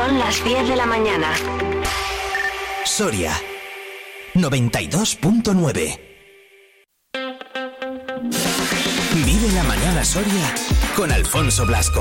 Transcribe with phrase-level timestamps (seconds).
[0.00, 1.28] Son las 10 de la mañana.
[2.86, 3.32] Soria
[4.34, 6.00] 92.9
[9.26, 10.54] Vive la mañana Soria
[10.96, 12.00] con Alfonso Blasco.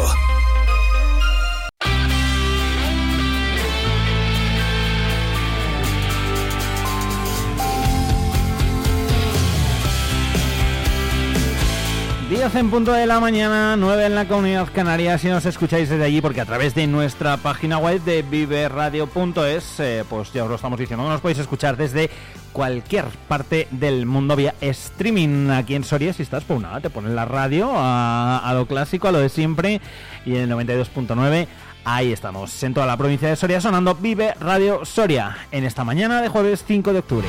[12.31, 16.21] En punto de la mañana, 9 en la comunidad canaria, si nos escucháis desde allí,
[16.21, 20.77] porque a través de nuestra página web de viveradio.es, eh, pues ya os lo estamos
[20.77, 22.11] diciendo, nos podéis escuchar desde
[22.53, 25.49] cualquier parte del mundo vía streaming.
[25.49, 29.07] Aquí en Soria, si estás, pues nada, te pones la radio a, a lo clásico,
[29.07, 29.81] a lo de siempre,
[30.25, 31.47] y en el 92.9
[31.83, 36.21] Ahí estamos, en toda la provincia de Soria, sonando Vive Radio Soria, en esta mañana
[36.21, 37.27] de jueves 5 de octubre.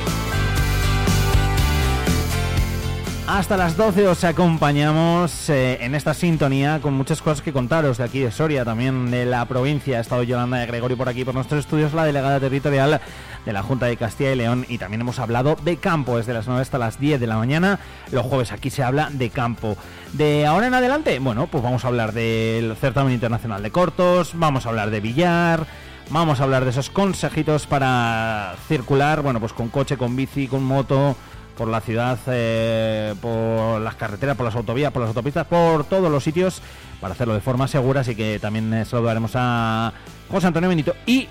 [3.33, 8.03] Hasta las 12 os acompañamos eh, en esta sintonía con muchas cosas que contaros de
[8.03, 9.99] aquí de Soria, también de la provincia.
[9.99, 12.99] Ha estado Yolanda de Gregorio por aquí por nuestros estudios, la delegada territorial
[13.45, 16.45] de la Junta de Castilla y León y también hemos hablado de campo desde las
[16.45, 17.79] 9 hasta las 10 de la mañana.
[18.11, 19.77] Los jueves aquí se habla de campo.
[20.11, 24.65] De ahora en adelante, bueno, pues vamos a hablar del certamen internacional de cortos, vamos
[24.65, 25.67] a hablar de billar.
[26.09, 30.61] Vamos a hablar de esos consejitos para circular, bueno, pues con coche, con bici, con
[30.61, 31.15] moto,
[31.57, 36.11] por la ciudad, eh, por las carreteras, por las autovías, por las autopistas, por todos
[36.11, 36.61] los sitios
[36.99, 38.01] para hacerlo de forma segura.
[38.01, 39.93] Así que también eh, saludaremos a
[40.29, 40.95] José Antonio Benito.
[41.05, 41.27] Y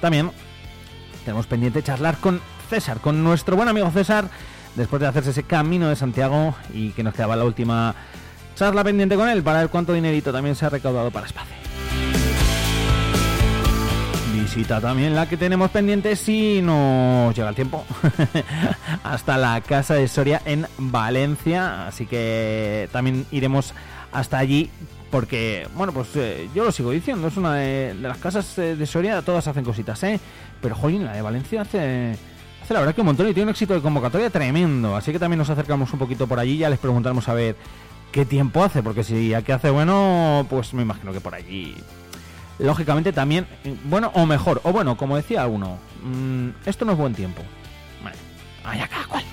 [0.00, 0.30] también
[1.24, 4.28] tenemos pendiente charlar con César, con nuestro buen amigo César,
[4.76, 7.94] después de hacerse ese camino de Santiago y que nos quedaba la última
[8.54, 11.67] charla pendiente con él para ver cuánto dinerito también se ha recaudado para espacio
[14.64, 17.84] también la que tenemos pendiente si nos llega el tiempo.
[19.04, 23.74] Hasta la casa de Soria en Valencia así que también iremos
[24.12, 24.70] hasta allí
[25.10, 28.86] porque bueno pues eh, yo lo sigo diciendo es una de, las casas eh, de
[28.86, 30.18] Soria todas hacen cositas eh
[30.60, 32.16] pero jolín la de Valencia hace
[32.62, 35.18] hace la verdad que un montón y tiene un éxito de convocatoria tremendo así que
[35.18, 37.56] también nos acercamos un poquito por allí ya les preguntaremos a ver
[38.12, 41.74] qué tiempo hace porque si aquí hace bueno pues me imagino que por allí
[42.58, 43.46] lógicamente también,
[43.84, 47.42] bueno, o mejor, o bueno, como decía uno, mm, esto no es buen tiempo.
[48.02, 48.16] Vale,
[48.64, 49.24] allá cada cual.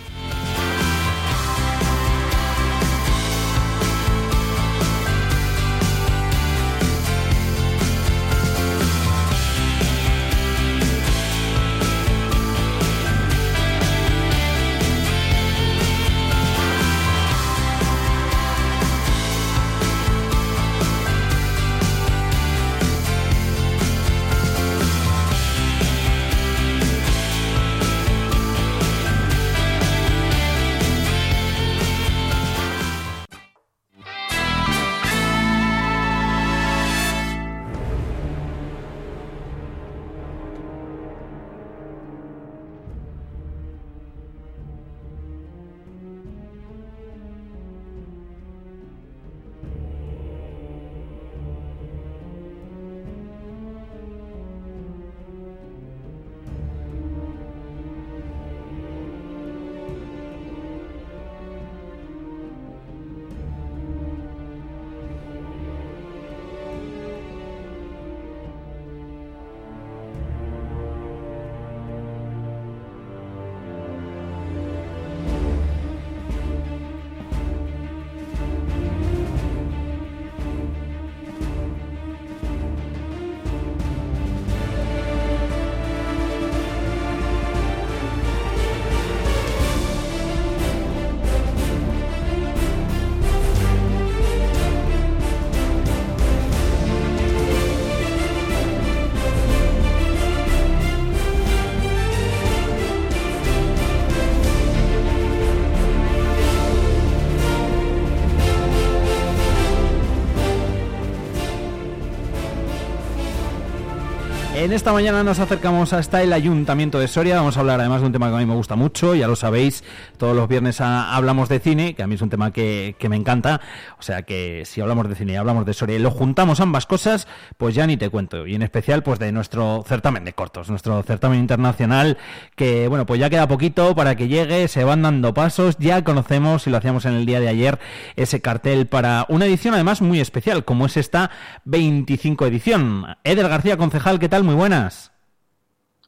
[114.66, 117.36] En esta mañana nos acercamos hasta el Ayuntamiento de Soria.
[117.36, 119.36] Vamos a hablar además de un tema que a mí me gusta mucho, ya lo
[119.36, 119.84] sabéis,
[120.18, 123.62] todos los viernes hablamos de cine, que a mí es un tema que, me encanta.
[124.00, 126.88] O sea que si hablamos de cine y hablamos de Soria y lo juntamos ambas
[126.88, 127.28] cosas,
[127.58, 128.48] pues ya ni te cuento.
[128.48, 132.18] Y en especial pues de nuestro certamen de cortos, nuestro certamen internacional,
[132.56, 136.66] que bueno, pues ya queda poquito para que llegue, se van dando pasos, ya conocemos,
[136.66, 137.78] y lo hacíamos en el día de ayer,
[138.16, 141.30] ese cartel para una edición además muy especial, como es esta
[141.66, 143.06] 25 edición.
[143.24, 144.44] Eder García, concejal, ¿qué tal?
[144.56, 145.12] Buenas.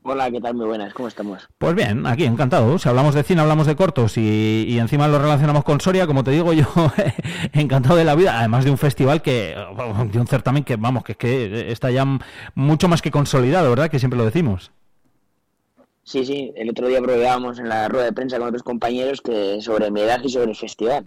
[0.10, 0.56] Hola, ¿qué tal?
[0.56, 1.50] Muy buenas, ¿cómo estamos?
[1.58, 2.80] Pues bien, aquí encantado.
[2.80, 6.32] Si hablamos de cine, hablamos de cortos y, encima lo relacionamos con Soria, como te
[6.32, 6.66] digo yo,
[7.52, 8.40] encantado de la vida.
[8.40, 9.54] Además de un festival que,
[10.12, 12.06] de un certamen que, vamos, que, que está ya
[12.56, 13.90] mucho más que consolidado, ¿verdad?
[13.90, 14.72] Que siempre lo decimos.
[16.08, 19.60] Sí, sí, el otro día probábamos en la rueda de prensa con otros compañeros que
[19.60, 21.04] sobre mi edad y sobre el festival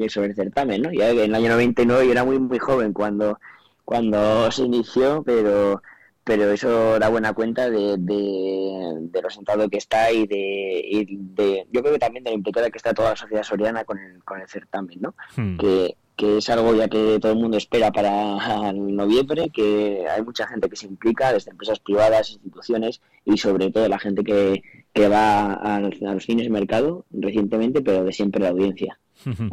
[0.00, 0.90] y, sobre el certamen, ¿no?
[0.90, 3.38] Ya en el año 99 yo era muy, muy joven cuando,
[3.84, 5.80] cuando se inició, pero
[6.26, 11.92] pero eso da buena cuenta de, de, lo sentado que está y de, yo creo
[11.92, 14.48] que también de la implicada que está toda la sociedad soriana con el, con el
[14.48, 15.14] certamen, ¿no?
[15.36, 15.56] Hmm.
[15.56, 20.48] Que, que es algo ya que todo el mundo espera para noviembre, que hay mucha
[20.48, 25.08] gente que se implica, desde empresas privadas, instituciones y sobre todo la gente que, que
[25.08, 28.98] va a, a los cines de mercado recientemente, pero de siempre la audiencia.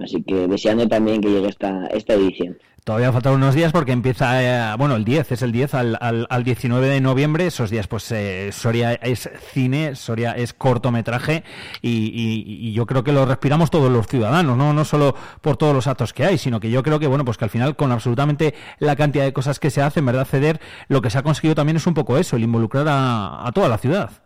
[0.03, 2.57] Así que deseando también que llegue esta, esta edición.
[2.83, 6.27] Todavía faltan unos días porque empieza, eh, bueno, el 10, es el 10 al, al,
[6.29, 7.47] al 19 de noviembre.
[7.47, 11.45] Esos días, pues eh, Soria es cine, Soria es cortometraje
[11.81, 14.73] y, y, yo creo que lo respiramos todos los ciudadanos, ¿no?
[14.73, 17.37] No solo por todos los actos que hay, sino que yo creo que, bueno, pues
[17.37, 20.25] que al final con absolutamente la cantidad de cosas que se hacen, ¿verdad?
[20.25, 20.59] Ceder,
[20.89, 23.77] lo que se ha conseguido también es un poco eso, el involucrar a toda la
[23.77, 24.22] ciudad.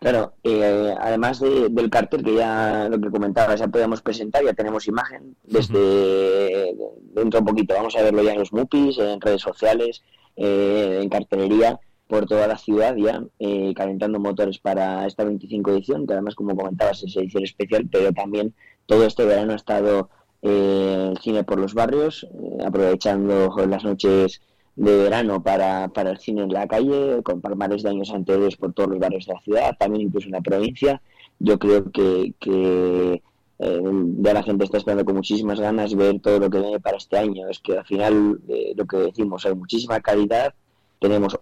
[0.00, 4.88] Claro, eh, además del cartel que ya lo que comentaba, ya podemos presentar, ya tenemos
[4.88, 6.74] imagen desde
[7.12, 10.02] dentro un poquito, vamos a verlo ya en los MUPIs, en redes sociales,
[10.36, 16.06] eh, en cartelería por toda la ciudad ya, eh, calentando motores para esta 25 edición,
[16.06, 18.54] que además como comentabas es edición especial, pero también
[18.86, 20.08] todo este verano ha estado
[20.40, 22.26] el cine por los barrios,
[22.64, 24.40] aprovechando las noches
[24.76, 28.72] de verano para, para el cine en la calle, con palmares de años anteriores por
[28.72, 31.02] todos los barrios de la ciudad, también incluso en la provincia.
[31.38, 33.22] Yo creo que, que
[33.58, 33.82] eh,
[34.18, 37.18] ya la gente está esperando con muchísimas ganas ver todo lo que viene para este
[37.18, 37.48] año.
[37.48, 40.54] Es que al final, eh, lo que decimos, hay muchísima calidad,
[40.98, 41.38] tenemos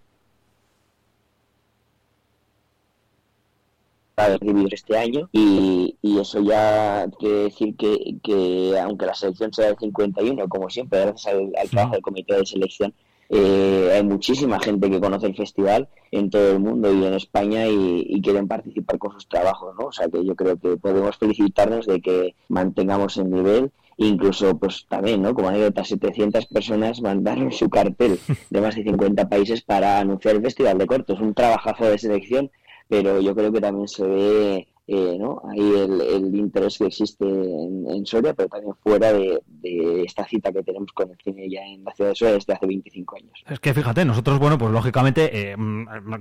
[4.14, 9.52] para recibir este año y, y, eso ya quiere decir que, que aunque la selección
[9.52, 12.92] sea del 51 como siempre gracias al trabajo del comité de selección
[13.30, 17.66] eh, hay muchísima gente que conoce el festival en todo el mundo y en España
[17.68, 19.86] y, quieren participar con sus trabajos, ¿no?
[19.86, 24.86] O sea que yo creo que podemos felicitarnos de que mantengamos el nivel incluso pues
[24.88, 25.34] también, ¿no?
[25.34, 28.18] Como anécdota, 700 personas mandaron su cartel
[28.50, 32.50] de más de 50 países para anunciar el Festival de Cortos, un trabajazo de selección,
[32.88, 35.42] pero yo creo que también se ve eh, ¿no?
[35.50, 40.90] Ahí el, interés que existe en, Soria, pero también fuera de, esta cita que tenemos
[40.92, 43.44] con el cine ya en la ciudad de Soria desde hace 25 años.
[43.50, 45.56] Es que fíjate, nosotros, bueno, pues lógicamente, eh,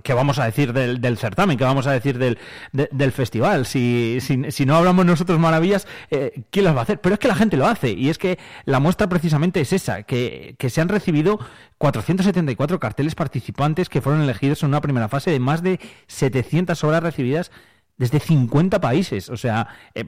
[0.03, 1.57] ¿qué vamos a decir del, certamen?
[1.57, 2.37] ¿Qué vamos a decir del,
[2.73, 3.65] del festival?
[3.65, 6.99] Si, si, no hablamos nosotros maravillas, eh, ¿quién las va a hacer?
[6.99, 10.03] Pero es que la gente lo hace, y es que la muestra precisamente es esa,
[10.03, 11.39] que, que se han recibido
[11.77, 17.01] 474 carteles participantes que fueron elegidos en una primera fase de más de 700 horas
[17.01, 17.49] recibidas
[17.97, 19.29] desde 50 países.
[19.29, 20.05] O sea, eh,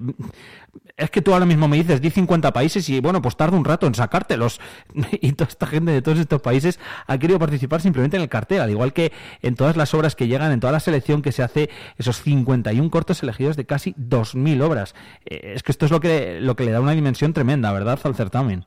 [0.97, 3.65] es que tú ahora mismo me dices, di 50 países y bueno, pues tarda un
[3.65, 4.59] rato en sacártelos.
[5.21, 8.61] Y toda esta gente de todos estos países ha querido participar simplemente en el cartel,
[8.61, 11.43] al igual que en todas las obras que llegan, en toda la selección que se
[11.43, 14.95] hace, esos 51 cortos elegidos de casi 2.000 obras.
[15.25, 17.99] Eh, es que esto es lo que, lo que le da una dimensión tremenda, ¿verdad?,
[18.03, 18.65] al certamen.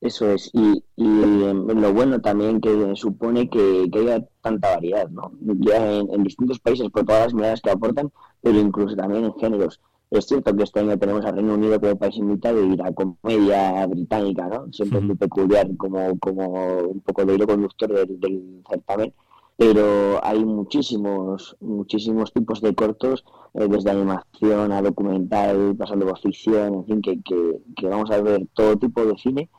[0.00, 1.04] Eso es, y, y
[1.44, 5.32] em, lo bueno también que supone que, haya tanta variedad, ¿no?
[5.40, 9.80] Ya en, distintos países por todas las miradas que aportan, pero incluso también en géneros.
[10.10, 13.86] Es cierto que este año tenemos al Reino Unido como país invitado y la comedia
[13.88, 14.72] británica, ¿no?
[14.72, 19.12] Siempre es muy peculiar como, como un poco de hilo conductor del, certamen,
[19.56, 26.74] pero hay muchísimos, muchísimos tipos de cortos, eh, desde animación a documental, pasando por ficción,
[26.74, 29.50] en fin, que, que, que vamos a ver todo tipo de cine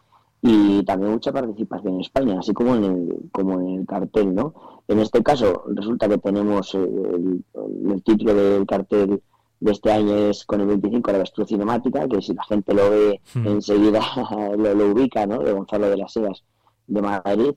[0.42, 4.54] y también mucha participación en España, así como en el, como en el cartel, ¿no?
[4.88, 9.22] En este caso resulta que tenemos eh, el, título del cartel
[9.60, 12.90] de este año es con el 25 la avestruz cinemática, que si la gente lo
[12.90, 13.48] ve hmm.
[13.48, 14.00] enseguida
[14.58, 15.40] lo, ubica, ¿no?
[15.40, 16.44] De Gonzalo de las Heras
[16.88, 17.52] de Madrid,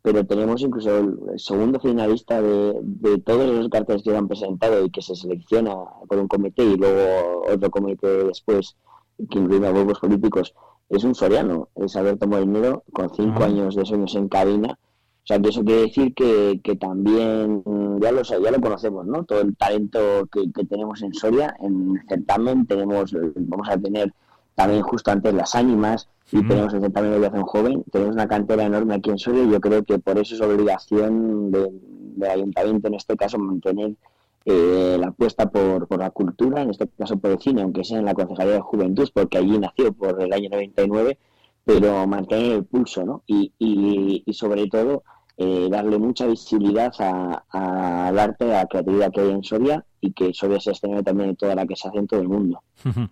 [0.00, 4.90] pero tenemos incluso el, segundo finalista de, de todos los carteles que han presentado y
[4.90, 5.74] que se selecciona
[6.08, 8.76] por un comité y luego otro comité después
[9.28, 10.54] que incluye a huevos políticos
[10.88, 14.78] es un soriano, es Alberto Molinero, con cinco años de sueños en cabina.
[14.78, 17.62] O sea, que eso quiere decir que, que también
[18.00, 19.24] ya lo, ya lo conocemos, ¿no?
[19.24, 24.14] Todo el talento que, tenemos en Soria, en el certamen tenemos, vamos a tener
[24.54, 28.64] también justo antes las ánimas y tenemos el certamen de educación joven, tenemos una cantera
[28.64, 32.94] enorme aquí en Soria y yo creo que por eso es obligación del ayuntamiento en
[32.94, 33.94] este caso mantener
[34.50, 37.98] eh, la apuesta por, por, la cultura, en este caso por el cine, aunque sea
[37.98, 41.18] en la Concejalía de Juventud, porque allí nació por el año 99,
[41.64, 43.24] pero mantener el pulso, ¿no?
[43.26, 45.02] Y, y, sobre todo
[45.36, 50.32] eh, darle mucha visibilidad al arte, a la creatividad que hay en Soria y que
[50.32, 52.62] Soria se estrenado también toda la que se hace en todo el mundo.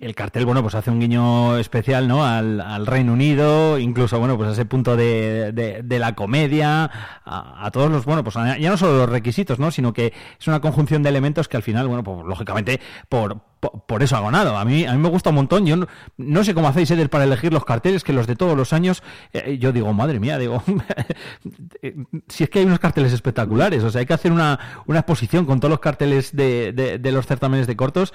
[0.00, 2.24] El cartel, bueno, pues hace un guiño especial, ¿no?
[2.24, 6.90] Al, Reino Unido, incluso, bueno, pues a ese punto de, de, la comedia,
[7.24, 9.70] a, todos los, bueno, pues ya no solo los requisitos, ¿no?
[9.70, 14.02] Sino que es una conjunción de elementos que al final, bueno, pues lógicamente, por, por,
[14.02, 14.56] eso ha ganado.
[14.56, 15.66] A mí, a mí me gusta un montón.
[15.66, 15.76] Yo
[16.16, 19.02] no, sé cómo hacéis Eder para elegir los carteles, que los de todos los años,
[19.32, 20.62] eh, yo digo, madre mía, digo,
[22.28, 25.44] si es que hay unos carteles espectaculares, o sea, hay que hacer una, una exposición
[25.44, 28.12] con todos los carteles de, de, los certámenes de cortos,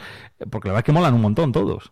[0.49, 1.91] porque la verdad es que molan un montón todos.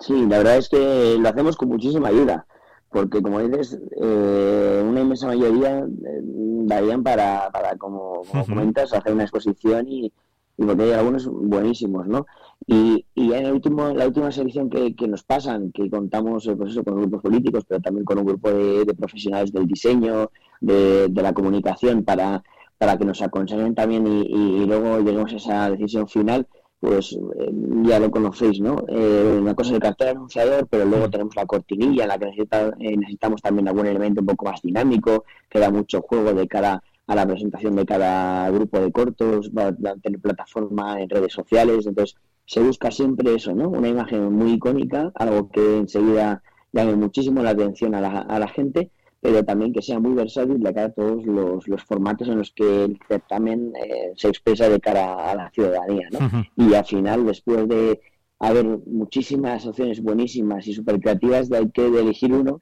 [0.00, 2.46] Sí, la verdad es que lo hacemos con muchísima ayuda,
[2.90, 6.20] porque como dices, eh, una inmensa mayoría eh,
[6.64, 10.12] darían para, para como, comentas, hacer una exposición y
[10.56, 12.26] y porque hay algunos buenísimos, ¿no?
[12.66, 16.54] Y, y en el último, la última selección que, que nos pasan, que contamos eh,
[16.54, 21.08] pues eso, con grupos políticos, pero también con un grupo de, profesionales del diseño, de,
[21.08, 22.42] de, la comunicación, para,
[22.82, 26.48] para que nos aconsejen también y, luego lleguemos a esa decisión final,
[26.80, 27.48] pues eh,
[27.84, 28.84] ya lo conocéis, ¿no?
[28.88, 32.26] Eh, una cosa es el cartel anunciador, pero luego tenemos la cortinilla en la que
[32.26, 37.14] necesitamos también algún elemento un poco más dinámico, que da mucho juego de cara a
[37.14, 42.16] la presentación de cada grupo de cortos, va a tener plataforma en redes sociales, entonces
[42.46, 43.68] se busca siempre eso, ¿no?
[43.68, 48.48] Una imagen muy icónica, algo que enseguida llame muchísimo la atención a la, a la
[48.48, 48.90] gente,
[49.22, 52.50] pero también que sea muy versátil de cara a todos los, los formatos en los
[52.50, 56.44] que el certamen eh, se expresa de cara a la ciudadanía, ¿no?
[56.56, 58.00] Y al final, después de
[58.40, 62.60] haber muchísimas opciones buenísimas y súper creativas, hay que elegir uno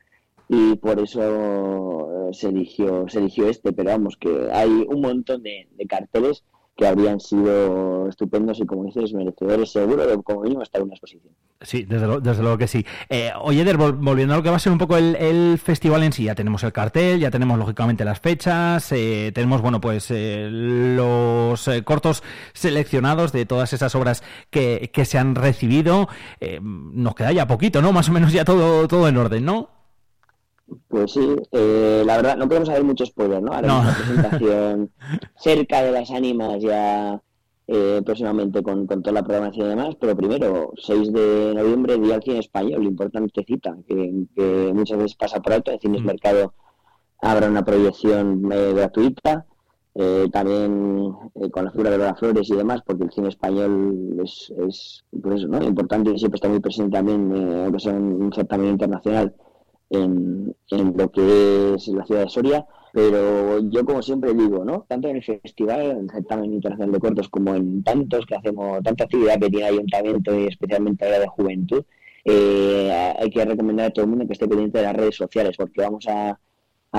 [0.51, 5.43] y por eso eh, se eligió, se eligió este, pero vamos, que hay un montón
[5.43, 6.45] de, carteles
[6.81, 10.95] que habrían sido estupendos y, como dices, merecedores seguro de, como mínimo, estar en una
[10.95, 11.35] exposición.
[11.61, 12.07] Sí, desde,
[12.43, 12.87] luego que sí.
[13.11, 16.15] Eh, oye, Eder, volviendo a lo que va a ser un poco el, festival en
[16.15, 21.69] sí, ya tenemos el cartel, ya tenemos, lógicamente, las fechas, eh, tenemos, bueno, pues los
[21.85, 22.23] cortos
[22.55, 26.09] seleccionados de todas esas obras que, que se han recibido.
[26.63, 27.93] nos queda ya poquito, ¿no?
[27.93, 29.80] Más o menos ya todo, todo en orden, ¿no?
[30.89, 33.53] Pues sí, eh, la verdad, no podemos hacer mucho spoiler, ¿no?
[33.53, 34.91] Haremos una presentación
[35.37, 37.21] cerca de las ánimas ya
[37.67, 42.23] eh, próximamente con, toda la programación y demás, pero primero, 6 de noviembre, Día del
[42.23, 46.07] Cine Español, importante cita, que, muchas veces pasa por alto, en Cines mm.
[46.07, 46.55] Mercado
[47.21, 49.47] habrá una proyección eh, gratuita,
[50.33, 51.13] también
[51.51, 55.45] con la figura de Lola Flores y demás, porque el cine español es, es pues
[55.47, 55.63] ¿no?
[55.63, 57.31] importante y siempre está muy presente también,
[57.65, 59.35] aunque sea un, un certamen internacional,
[59.91, 64.85] en, lo que es la ciudad de Soria, pero yo como siempre digo, ¿no?
[64.89, 68.83] Tanto en el festival, en el certamen internacional de cortos, como en tantos que hacemos,
[68.83, 71.85] tanta actividad que tiene el ayuntamiento y especialmente la de juventud,
[72.25, 75.57] eh, hay que recomendar a todo el mundo que esté pendiente de las redes sociales,
[75.57, 76.39] porque vamos a,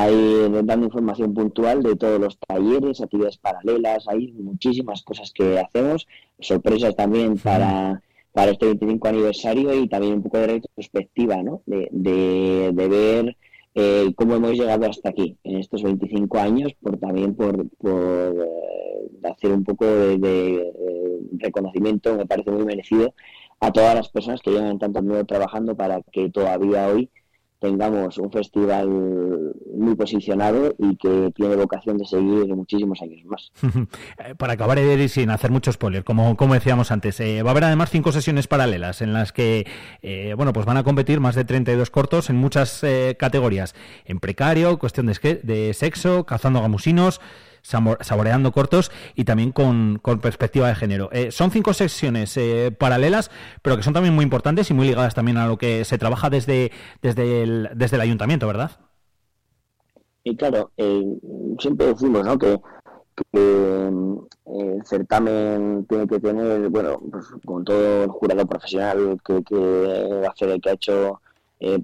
[0.09, 6.07] ir dando información puntual de todos los talleres, actividades paralelas, hay muchísimas cosas que hacemos,
[6.39, 8.01] sorpresas también para
[8.33, 11.61] para este 25 aniversario y también un poco de retrospectiva, ¿no?
[11.65, 13.37] De, de, ver
[13.75, 19.27] eh, cómo hemos llegado hasta aquí en estos 25 años, por también por, por eh,
[19.29, 20.71] hacer un poco de,
[21.33, 23.13] reconocimiento, me parece muy merecido,
[23.59, 27.09] a todas las personas que llevan tanto tiempo trabajando para que todavía hoy
[27.61, 33.51] tengamos un festival muy posicionado y que tiene vocación de seguir muchísimos años más.
[34.17, 37.51] Eh, para acabar y sin hacer mucho spoiler, como, como decíamos antes, eh, va a
[37.51, 39.67] haber además cinco sesiones paralelas en las que
[40.01, 42.83] eh, bueno pues van a competir más de 32 cortos en muchas
[43.17, 43.75] categorías,
[44.05, 47.21] en precario, cuestión de, de sexo, cazando gamusinos,
[47.61, 51.09] saboreando cortos y también con, perspectiva de género.
[51.11, 55.15] Eh, son cinco sesiones eh, paralelas, pero que son también muy importantes y muy ligadas
[55.15, 58.71] también a lo que se trabaja desde, desde, el, desde el ayuntamiento, ¿verdad?
[60.23, 61.03] Y claro, eh,
[61.59, 62.37] siempre decimos ¿no?
[62.37, 62.59] que,
[63.33, 70.59] el certamen tiene que tener, bueno, pues, con todo el jurado profesional que, que, hace,
[70.59, 71.21] que ha hecho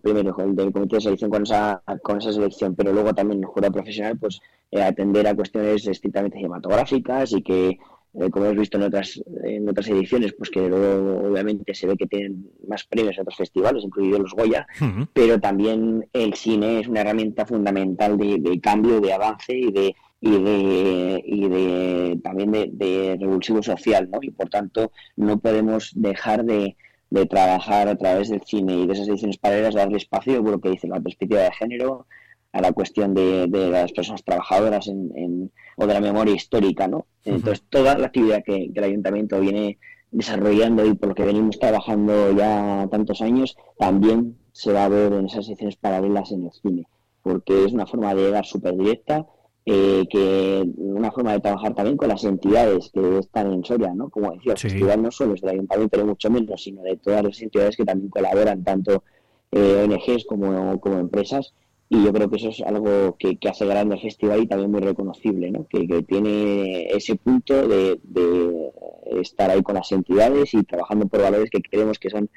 [0.02, 3.46] primero el del comité de selección con esa, con esa selección, pero luego también el
[3.46, 4.40] jurado profesional, pues
[4.72, 7.70] eh, atender a cuestiones estrictamente cinematográficas y que,
[8.16, 11.96] eh, como hemos visto en otras, en otras ediciones, pues que luego obviamente se ve
[11.96, 14.68] que tienen más premios en otros festivales, incluidos los Goya,
[15.14, 20.32] pero también el cine es una herramienta fundamental de, cambio, de avance y de y
[20.32, 24.18] de, y de también de, revulsivo social, ¿no?
[24.20, 26.76] Y por tanto no podemos dejar de,
[27.10, 30.60] de trabajar a través del cine y de esas ediciones paralelas, darle espacio por lo
[30.60, 32.06] que dice la perspectiva de género,
[32.52, 37.06] a la cuestión de, las personas trabajadoras en, o de la memoria histórica, ¿no?
[37.24, 39.78] Entonces, toda la actividad que, el ayuntamiento viene
[40.12, 45.14] desarrollando y por lo que venimos trabajando ya tantos años, también se va a ver
[45.14, 46.88] en esas secciones paralelas en el cine.
[47.22, 49.28] porque es una forma de llegar súper directa,
[49.70, 54.10] eh, que una forma de trabajar también con las entidades que están en Soria, ¿no?
[54.10, 54.82] Como decía, sí.
[54.98, 58.10] no solo es del ayuntamiento, pero mucho menos, sino de todas las entidades que también
[58.10, 59.04] colaboran, tanto
[59.52, 61.54] eh, ONGs como, como empresas,
[61.90, 64.80] y yo creo que eso es algo que, hace grande el festival y también muy
[64.80, 65.68] reconocible, ¿no?
[65.68, 68.72] que, tiene ese punto de, de,
[69.20, 72.30] estar ahí con las entidades y trabajando por valores que creemos que son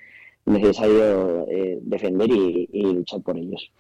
[0.47, 3.71] necesario eh, defender y, luchar por ellos.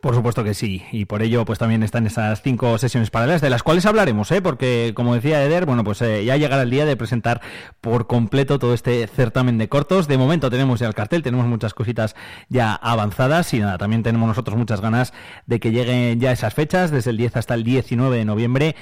[0.00, 3.50] Por supuesto que sí, y por ello pues también están esas cinco sesiones paralelas de
[3.50, 4.42] las cuales hablaremos, ¿eh?
[4.42, 7.40] porque como decía Eder, bueno pues eh, ya llegará el día de presentar
[7.80, 10.08] por completo todo este certamen de cortos.
[10.08, 12.14] De momento tenemos ya el cartel, tenemos muchas cositas
[12.48, 15.12] ya avanzadas y nada, también tenemos nosotros muchas ganas
[15.46, 18.76] de que lleguen ya esas fechas, desde el 10 hasta el 19 de noviembre.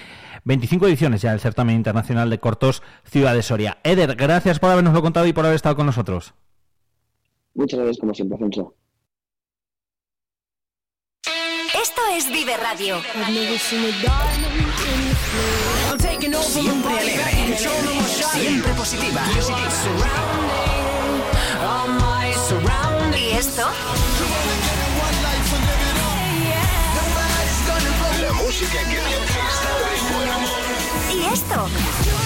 [0.45, 3.79] 25 ediciones ya del certamen internacional de cortos Ciudad de Soria.
[3.83, 6.35] Eder, gracias por habernoslo contado y por haber estado con nosotros.
[7.57, 8.75] Muchas gracias, como siempre, Alfonso.
[11.83, 12.97] Esto es Vive Radio.
[16.43, 17.57] Siempre alegre,
[18.33, 19.23] siempre positiva.
[23.17, 23.71] ¿Y esto?
[28.21, 30.61] La música que te está de buen amor.
[31.15, 32.26] ¿Y esto?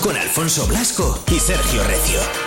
[0.00, 2.45] Con Alfonso Blasco y Sergio Recio.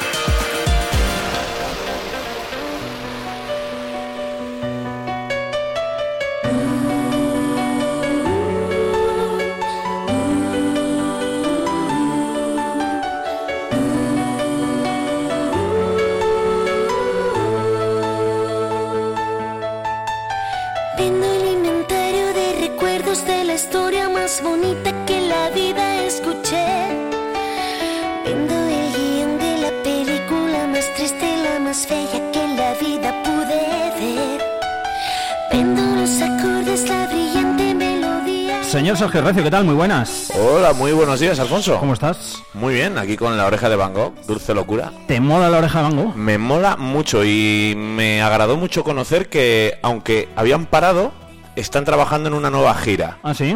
[38.99, 39.63] Recio, ¿qué tal?
[39.63, 40.29] Muy buenas.
[40.37, 41.77] Hola, muy buenos días, Alfonso.
[41.79, 42.43] ¿Cómo estás?
[42.53, 44.91] Muy bien, aquí con la oreja de Van Gogh, dulce locura.
[45.07, 46.13] ¿Te mola la oreja de mango?
[46.15, 51.13] Me mola mucho y me agradó mucho conocer que, aunque habían parado,
[51.55, 53.55] están trabajando en una nueva gira Ah, sí.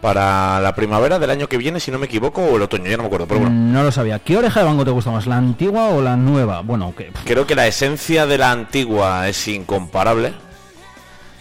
[0.00, 2.96] para la primavera del año que viene, si no me equivoco, o el otoño, ya
[2.96, 3.54] no me acuerdo, pero bueno.
[3.54, 4.18] No lo sabía.
[4.20, 6.62] ¿Qué oreja de mango te gusta más, la antigua o la nueva?
[6.62, 10.32] Bueno, que Creo que la esencia de la antigua es incomparable.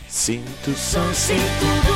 [0.09, 1.86] Sin tu Son sin tu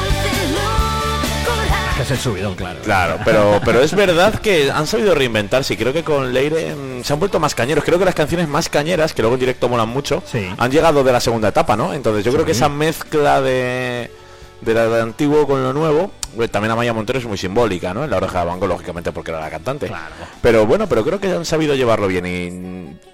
[2.01, 2.79] es el subidón, claro.
[2.83, 7.03] Claro, pero, pero es verdad que han sabido reinventarse y creo que con Leire mm,
[7.03, 7.83] se han vuelto más cañeros.
[7.83, 10.47] Creo que las canciones más cañeras, que luego en directo molan mucho, Sí.
[10.57, 11.93] han llegado de la segunda etapa, ¿no?
[11.93, 14.11] Entonces yo creo que esa mezcla de,
[14.61, 16.11] de la de antiguo con lo nuevo,
[16.51, 18.03] también Amaya Montero es muy simbólica, ¿no?
[18.05, 19.87] En la oreja de Banco, lógicamente, porque era la cantante.
[19.87, 20.13] Claro.
[20.41, 23.10] Pero bueno, pero creo que han sabido llevarlo bien y...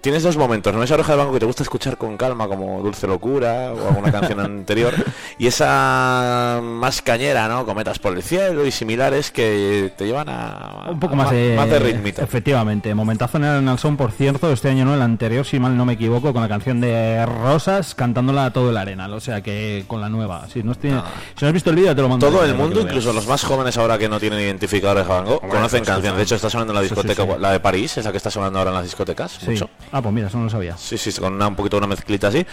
[0.00, 0.82] Tienes dos momentos, ¿no?
[0.82, 4.10] Esa oreja de banco que te gusta escuchar con calma, como Dulce Locura o alguna
[4.20, 4.94] canción anterior,
[5.38, 7.66] y esa más cañera, ¿no?
[7.66, 11.54] Cometas por el cielo y similares que te llevan a Un poco a más de...
[11.54, 12.22] más de ritmito.
[12.22, 12.94] Efectivamente.
[12.94, 15.92] Momentazo en el Nelson, por cierto, este año no, el anterior, si mal no me
[15.92, 19.12] equivoco, con la canción de Rosas, cantándola a todo el Arenal.
[19.12, 20.46] O sea que con la nueva.
[20.50, 22.26] Si no, estoy- si no has visto el vídeo, te lo mando.
[22.26, 25.24] Todo el mundo, incluso los más jóvenes ahora que no tienen identificado oreja de Van
[25.26, 26.16] Gogh, conocen canciones.
[26.16, 27.38] De hecho, está sonando en la Sí, sí, discoteca, sí.
[27.38, 29.50] la de París, esa que está sonando ahora en las discotecas, Sí.
[29.50, 29.68] mucho.
[29.92, 30.76] Ah, pues mira, eso no lo sabía.
[30.76, 32.46] Sí, sí, con una, un poquito una mezclita así.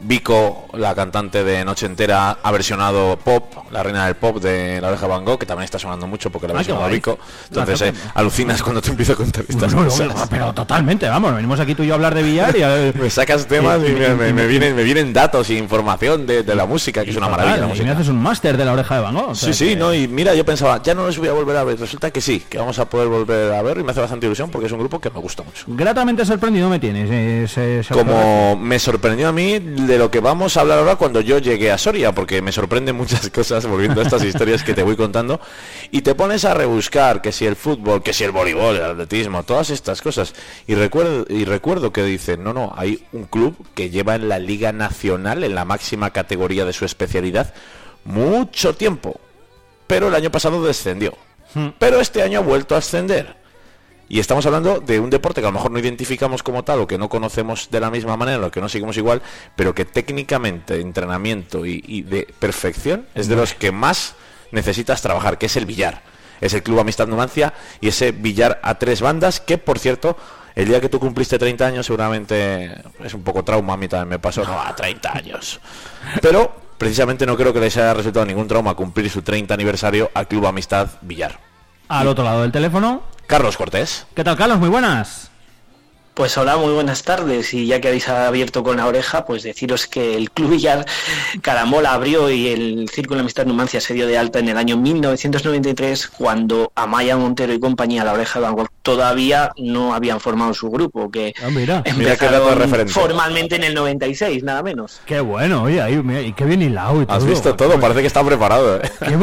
[0.00, 4.88] Vico, la cantante de Noche Entera, ha versionado pop, la reina del pop de La
[4.88, 6.88] Oreja Van Gogh, que también está sonando mucho porque la ha Ah, versionado.
[6.88, 7.18] Vico.
[7.48, 10.08] Entonces, eh, alucinas cuando te empiezo a contar estas No, cosas.
[10.14, 12.92] no, pero totalmente, vamos, venimos aquí tú y yo a hablar de billar y a
[12.94, 15.54] Me sacas temas y, y- me, y- me- y- me vienen, me vienen datos e
[15.54, 17.92] información de, de la música, que es una maravilla la y me música.
[17.92, 19.30] haces un máster de la oreja de Van Gogh.
[19.30, 21.32] o sea Sí, sí, que- no, y mira, yo pensaba, ya no los voy a
[21.32, 21.78] volver a ver.
[21.78, 24.50] Resulta que sí, que vamos a poder volver a ver y me hace bastante ilusión
[24.50, 25.64] porque es un grupo que me gusta mucho.
[25.66, 27.88] Gratamente sorprendido me tienes.
[27.88, 31.72] Como me sorprendió a mí de lo que vamos a hablar ahora cuando yo llegué
[31.72, 35.40] a Soria, porque me sorprenden muchas cosas volviendo a estas historias que te voy contando,
[35.90, 39.44] y te pones a rebuscar que si el fútbol, que si el voleibol, el atletismo,
[39.44, 40.34] todas estas cosas,
[40.66, 44.38] y recuerdo, y recuerdo que dicen, no, no, hay un club que lleva en la
[44.38, 47.54] Liga Nacional, en la máxima categoría de su especialidad,
[48.04, 49.20] mucho tiempo,
[49.86, 51.16] pero el año pasado descendió,
[51.78, 53.43] pero este año ha vuelto a ascender.
[54.08, 56.86] Y estamos hablando de un deporte que a lo mejor no identificamos como tal o
[56.86, 59.22] que no conocemos de la misma manera o que no seguimos igual,
[59.56, 64.14] pero que técnicamente, entrenamiento y, y de perfección es de los que más
[64.52, 66.02] necesitas trabajar, que es el billar.
[66.40, 70.16] Es el Club Amistad Numancia y ese billar a tres bandas que, por cierto,
[70.54, 74.08] el día que tú cumpliste 30 años seguramente es un poco trauma, a mí también
[74.08, 75.60] me pasó, no, a 30 años.
[76.22, 80.28] Pero precisamente no creo que les haya resultado ningún trauma cumplir su 30 aniversario al
[80.28, 81.40] Club Amistad Billar.
[81.88, 83.02] Al otro lado del teléfono.
[83.26, 84.06] Carlos Cortés.
[84.14, 84.58] ¿Qué tal, Carlos?
[84.58, 85.30] Muy buenas.
[86.14, 89.88] Pues hola, muy buenas tardes y ya que habéis abierto con la oreja, pues deciros
[89.88, 90.86] que el Club Villar
[91.42, 94.76] Caramola abrió y el Círculo de Amistad Numancia se dio de alta en el año
[94.76, 100.52] 1993 cuando Amaya Montero y compañía, la oreja de Van Gogh, todavía no habían formado
[100.54, 101.82] su grupo, que Ah, mira.
[101.96, 102.92] Mira empezaron referente.
[102.92, 105.00] formalmente en el 96, nada menos.
[105.06, 107.16] Qué bueno, oye, ahí, mira, y qué bien hilado y todo.
[107.16, 108.76] Has visto todo, parece que está preparado.
[108.76, 108.82] ¿eh?
[109.00, 109.16] Qué,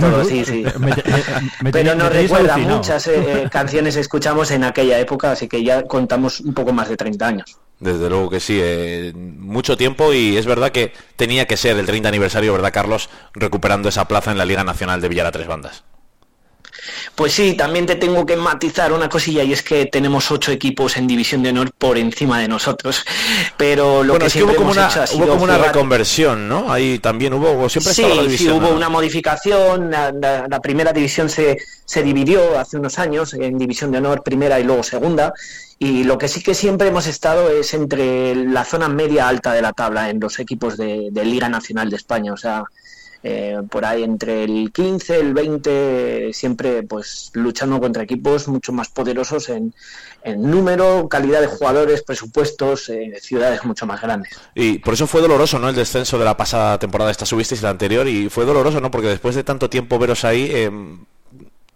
[0.00, 0.64] todo, sí, sí.
[0.78, 0.94] me- me-
[1.62, 2.78] me- Pero nos recuerda alucinado.
[2.78, 3.14] muchas eh,
[3.44, 7.26] eh, canciones escuchamos en aquella época, así que ya contamos un poco más de 30
[7.26, 7.58] años.
[7.80, 11.86] Desde luego que sí, eh, mucho tiempo y es verdad que tenía que ser el
[11.86, 13.10] 30 aniversario, ¿verdad, Carlos?
[13.34, 15.84] Recuperando esa plaza en la Liga Nacional de Villar a tres bandas.
[17.14, 20.96] Pues sí, también te tengo que matizar una cosilla y es que tenemos ocho equipos
[20.96, 23.04] en división de honor por encima de nosotros.
[23.56, 25.58] Pero lo bueno, que es que hubo siempre como, hemos una, hecho ha hubo una
[25.58, 26.72] reconversión, ¿no?
[26.72, 28.56] Ahí también hubo, siempre Sí, la sí, división.
[28.58, 28.76] hubo ¿no?
[28.76, 29.90] una modificación.
[29.90, 34.22] La, la- la primera división se, se dividió hace unos años en división de honor
[34.22, 35.32] primera y luego segunda.
[35.80, 39.62] Y lo que sí que siempre hemos estado es entre la zona media alta de
[39.62, 42.32] la tabla en los equipos de, de Liga Nacional de España.
[42.32, 42.64] O sea,
[43.22, 48.88] eh, por ahí entre el 15, el 20, siempre pues luchando contra equipos mucho más
[48.88, 49.74] poderosos en,
[50.36, 54.38] número, calidad de jugadores, presupuestos, eh, ciudades mucho más grandes.
[54.54, 55.68] Y por eso fue doloroso, ¿no?
[55.68, 58.90] El descenso de la pasada temporada, esta subisteis la anterior, y fue doloroso, ¿no?
[58.90, 60.70] Porque después de tanto tiempo veros ahí, eh,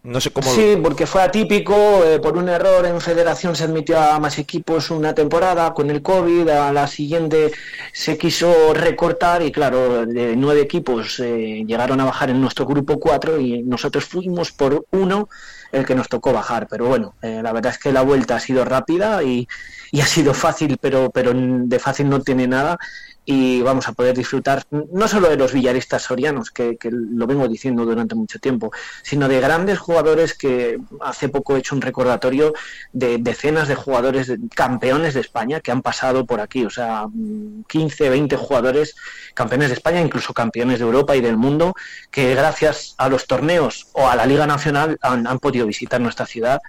[0.05, 0.53] no sé cómo.
[0.53, 1.75] Sí, porque fue atípico.
[2.05, 5.73] Eh, por un error en Federación se admitió a más equipos una temporada.
[5.75, 7.53] Con el COVID, a la siguiente
[7.93, 12.99] se quiso recortar y, claro, de nueve equipos eh, llegaron a bajar en nuestro grupo
[12.99, 15.29] cuatro y nosotros fuimos por uno
[15.71, 16.67] el que nos tocó bajar.
[16.69, 19.47] Pero bueno, eh, la verdad es que la vuelta ha sido rápida y,
[19.93, 22.79] y ha sido fácil, pero, pero de fácil no tiene nada
[23.25, 27.85] y vamos a poder disfrutar no solo de los villaristas sorianos, que, lo vengo diciendo
[27.85, 32.53] durante mucho tiempo, sino de grandes jugadores que hace poco he hecho un recordatorio
[32.93, 37.07] de decenas de jugadores campeones de España que han pasado por aquí, o sea,
[37.69, 38.97] 15, 20 jugadores
[39.35, 41.75] campeones de España, incluso campeones de Europa y del mundo,
[42.11, 46.61] que gracias a los torneos o a la Liga Nacional han podido visitar nuestra ciudad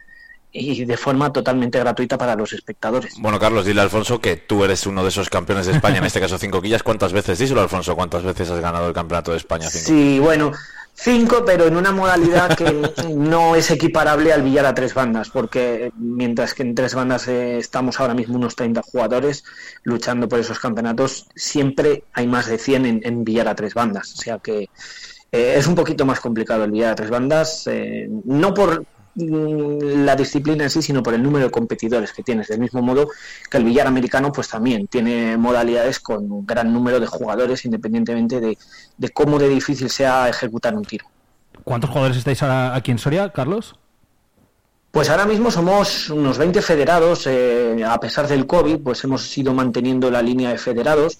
[0.55, 3.15] y de forma totalmente gratuita para los espectadores.
[3.17, 6.05] Bueno, Carlos, dile a Alfonso que tú eres uno de esos campeones de España, en
[6.05, 6.83] este caso cinco quillas.
[6.83, 9.67] ¿Cuántas veces, díselo Alfonso, cuántas veces has ganado el campeonato de España?
[9.67, 10.51] Sí, bueno,
[10.93, 12.71] cinco, pero en una modalidad que
[13.15, 17.57] no es equiparable al billar a tres bandas, porque mientras que en tres bandas eh,
[17.57, 19.43] estamos ahora mismo unos 30 jugadores
[19.81, 24.13] luchando por esos campeonatos, siempre hay más de 100 en, en billar a tres bandas.
[24.13, 24.69] O sea que
[25.33, 30.15] eh, es un poquito más complicado el billar a tres bandas, eh, no por la
[30.15, 32.47] disciplina en sí, sino por el número de competidores que tienes.
[32.47, 33.09] Del mismo modo
[33.49, 38.39] que el billar americano, pues también tiene modalidades con un gran número de jugadores, independientemente
[38.39, 38.57] de,
[39.13, 41.05] cómo de difícil sea ejecutar un tiro.
[41.63, 43.75] ¿Cuántos jugadores estáis ahora aquí en Soria, Carlos?
[44.91, 49.53] Pues ahora mismo somos unos 20 federados, eh, a pesar del COVID, pues hemos ido
[49.53, 51.19] manteniendo la línea de federados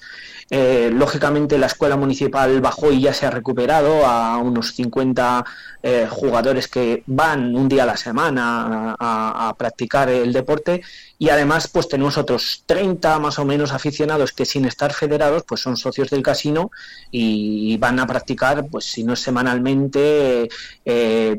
[0.49, 5.45] eh, lógicamente la escuela municipal bajó y ya se ha recuperado a unos 50
[5.81, 10.81] eh, jugadores que van un día a la semana a, practicar el deporte
[11.19, 15.61] y además pues tenemos otros 30 más o menos aficionados que sin estar federados pues
[15.61, 16.71] son socios del casino
[17.11, 20.49] y, van a practicar pues si no semanalmente,
[20.85, 21.37] eh,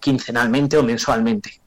[0.00, 1.60] quincenalmente o mensualmente.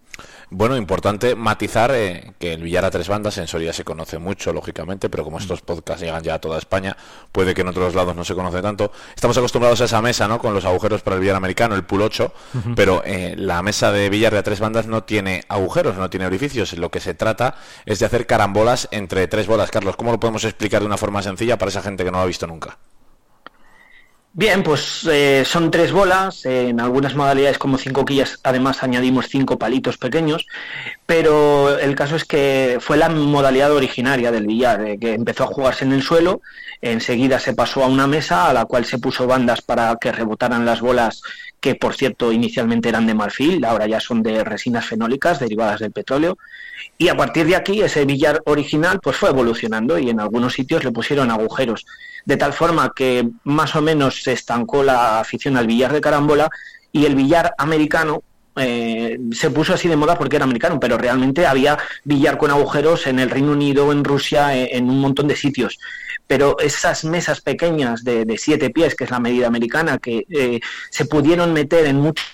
[0.54, 4.52] Bueno, importante matizar eh, que el billar a tres bandas en Soria se conoce mucho,
[4.52, 6.98] lógicamente, pero como estos podcasts llegan ya a toda España,
[7.32, 8.92] puede que en otros lados no se conoce tanto.
[9.16, 10.40] Estamos acostumbrados a esa mesa, ¿no?
[10.40, 12.34] Con los agujeros para el billar americano, el pool 8,
[12.76, 16.26] pero eh, la mesa de billar de a tres bandas no tiene agujeros, no tiene
[16.26, 16.74] orificios.
[16.74, 19.72] Lo que se trata es de hacer carambolas entre tres bolas.
[19.72, 22.24] Carlos, ¿cómo lo podemos explicar de una forma sencilla para esa gente que no lo
[22.24, 22.78] ha visto nunca?
[24.34, 29.60] Bien, pues eh, son tres bolas, en algunas modalidades como cinco quillas además añadimos cinco
[29.60, 30.48] palitos pequeños,
[31.06, 35.84] pero el caso es que fue la modalidad originaria del billar, que empezó a jugarse
[35.84, 36.42] en el suelo,
[36.82, 40.66] enseguida se pasó a una mesa a la cual se puso bandas para que rebotaran
[40.66, 41.22] las bolas
[41.62, 45.92] que por cierto inicialmente eran de marfil, ahora ya son de resinas fenólicas derivadas del
[45.92, 46.38] petróleo,
[46.98, 50.84] y a partir de aquí ese billar original pues fue evolucionando y en algunos sitios
[50.84, 51.86] le pusieron agujeros.
[52.26, 56.50] De tal forma que más o menos se estancó la afición al billar de carambola
[56.92, 58.24] y el billar americano
[58.58, 63.08] eh, se puso así de moda porque era americano, pero realmente había billar con agujeros
[63.08, 65.80] en el Reino Unido, en Rusia, eh, en un montón de sitios.
[66.28, 70.60] Pero esas mesas pequeñas de, siete pies, que es la medida americana, que eh,
[70.90, 72.26] se pudieron meter en muchos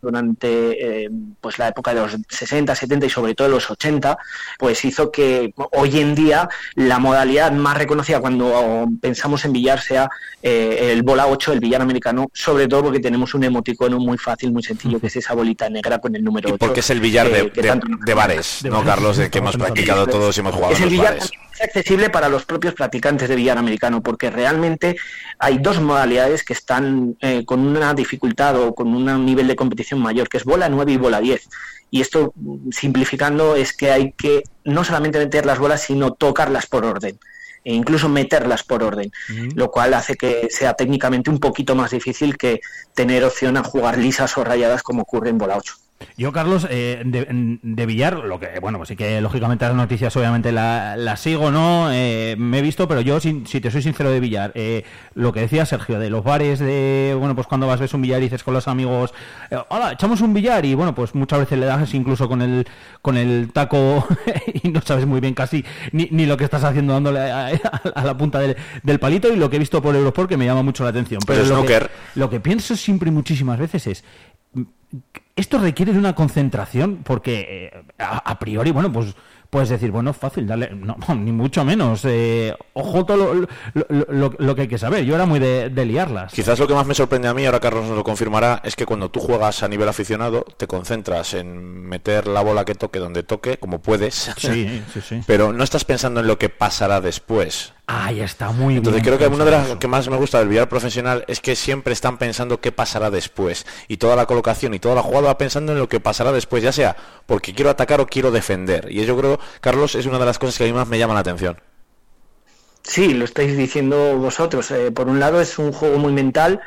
[0.00, 4.16] durante eh, pues la época de los 60, 70 y sobre todo los 80,
[4.58, 10.08] pues hizo que hoy en día la modalidad más reconocida cuando pensamos en billar sea
[10.42, 14.52] eh, el bola 8, el billar americano, sobre todo porque tenemos un emoticono muy fácil,
[14.52, 16.58] muy sencillo, que es esa bolita negra con el número 8.
[16.58, 19.16] Porque es el billar de, bares, ¿no, Carlos?
[19.16, 21.18] De que hemos practicado todos y hemos jugado es el billar
[21.60, 24.96] accesible para los propios practicantes de billar americano, porque realmente
[25.38, 29.56] hay dos modalidades que están eh, con una dificultad o con un nivel de
[29.88, 31.48] competición mayor, que es bola 9 y bola 10.
[31.90, 32.34] Y esto,
[32.70, 37.18] simplificando, es que hay que no solamente meter las bolas, sino tocarlas por orden
[37.64, 39.10] e incluso meterlas por orden,
[39.54, 42.60] lo cual hace que sea técnicamente un poquito más difícil que
[42.94, 45.74] tener opción a jugar lisas o rayadas como ocurre en bola 8.
[46.16, 50.52] Yo, Carlos, eh, de, Villar, lo que, bueno, pues sí que lógicamente las noticias obviamente
[50.52, 51.92] las la sigo, ¿no?
[51.92, 54.84] Eh, me he visto, pero yo, si, te soy sincero de Villar, eh,
[55.14, 58.20] lo que decía Sergio, de los bares, de, bueno, pues cuando vas, ves un billar
[58.20, 59.12] y dices con los amigos,
[59.68, 62.66] hola, echamos un billar y, bueno, pues muchas veces le das incluso con el,
[63.02, 64.06] con el taco
[64.62, 67.50] y no sabes muy bien casi ni, ni lo que estás haciendo dándole a,
[68.04, 70.62] la punta del, del, palito y lo que he visto por Eurosport que me llama
[70.62, 71.20] mucho la atención.
[71.26, 74.04] Pero, lo, que, lo que pienso siempre y muchísimas veces es
[75.38, 79.14] esto requiere de una concentración porque eh, a, priori, bueno, pues
[79.50, 82.04] puedes decir, bueno, fácil, dale, no, ni mucho menos.
[82.04, 85.04] Eh, ojo todo lo, que hay que saber.
[85.04, 86.32] Yo era muy de, liarlas.
[86.32, 88.84] Quizás lo que más me sorprende a mí, ahora Carlos nos lo confirmará, es que
[88.84, 93.22] cuando tú juegas a nivel aficionado, te concentras en meter la bola que toque donde
[93.22, 94.32] toque, como puedes.
[94.36, 95.22] Sí, sí, sí.
[95.24, 97.74] Pero no estás pensando en lo que pasará después.
[97.90, 98.78] Ahí está muy bien.
[98.78, 101.56] Entonces creo que una de las que más me gusta del billar profesional es que
[101.56, 103.64] siempre están pensando qué pasará después.
[103.88, 106.62] Y toda la colocación y toda la jugada va pensando en lo que pasará después,
[106.62, 108.88] ya sea porque quiero atacar o quiero defender.
[108.90, 111.14] Y yo creo, Carlos, es una de las cosas que a mí más me llama
[111.14, 111.56] la atención.
[112.82, 114.70] Sí, lo estáis diciendo vosotros.
[114.70, 116.60] Eh, por un lado es un juego muy mental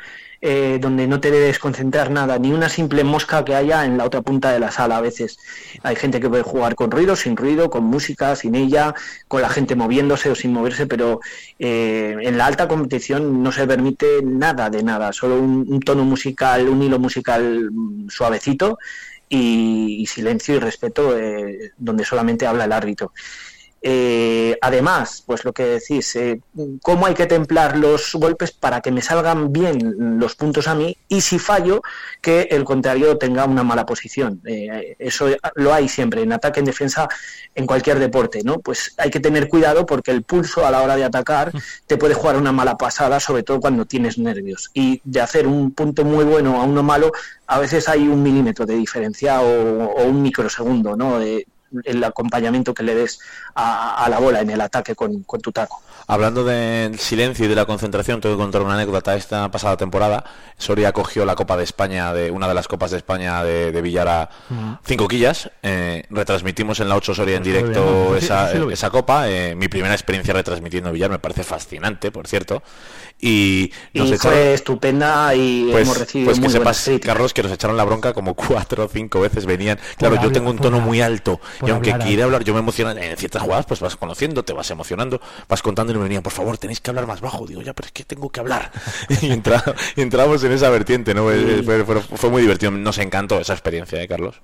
[0.44, 4.04] eh, donde no te debes concentrar nada, ni una simple mosca que haya en la
[4.04, 5.38] otra punta de la sala a veces.
[5.84, 8.92] Hay gente que puede jugar con ruido, sin ruido, con música, sin ella,
[9.28, 11.20] con la gente moviéndose o sin moverse, pero
[11.60, 16.68] eh, en la alta competición no se permite nada de nada, solo un, tono musical,
[16.68, 17.70] un hilo musical
[18.08, 18.78] suavecito
[19.28, 23.12] y, silencio y respeto eh, donde solamente habla el árbitro.
[23.84, 26.40] Eh, además, pues lo que decís, eh,
[26.82, 30.96] cómo hay que templar los golpes para que me salgan bien los puntos a mí
[31.08, 31.82] y si fallo,
[32.20, 34.40] que el contrario tenga una mala posición.
[34.46, 37.08] Eh, eso lo hay siempre, en ataque, en defensa,
[37.56, 38.60] en cualquier deporte, ¿no?
[38.60, 41.50] Pues hay que tener cuidado porque el pulso a la hora de atacar
[41.88, 44.70] te puede jugar una mala pasada, sobre todo cuando tienes nervios.
[44.74, 47.10] Y de hacer un punto muy bueno a uno malo,
[47.48, 51.18] a veces hay un milímetro de diferencia o, un microsegundo, ¿no?
[51.84, 53.20] El acompañamiento que le des
[53.54, 55.82] a, la bola en el ataque con, tu taco.
[56.06, 59.14] Hablando del silencio y de la concentración, tengo que contar una anécdota.
[59.14, 60.24] Esta pasada temporada,
[60.58, 63.82] Soria cogió la Copa de España, de una de las Copas de España de, de
[63.82, 64.28] Villara,
[64.84, 65.50] cinco quillas.
[65.62, 69.28] Eh, retransmitimos en la 8 Soria en directo esa, Copa.
[69.28, 72.62] Eh, mi primera experiencia retransmitiendo Villar me parece fascinante, por cierto.
[73.24, 77.76] Y, nos fue estupenda y pues, hemos recibido pues que sepas, Carlos, que nos echaron
[77.76, 79.78] la bronca como cuatro o cinco veces venían.
[79.96, 83.16] Claro, yo tengo un tono muy alto y aunque quiera hablar, yo me emociono en
[83.16, 86.80] ciertas jugadas, pues vas conociendo, te vas emocionando, vas contando me venían, por favor, tenéis
[86.80, 87.46] que hablar más bajo.
[87.46, 88.70] Digo, ya, pero es que tengo que hablar.
[89.22, 91.24] y, entramos en esa vertiente, ¿no?
[91.24, 94.40] Fue, fue, muy divertido, nos encantó esa experiencia, ¿eh, Carlos?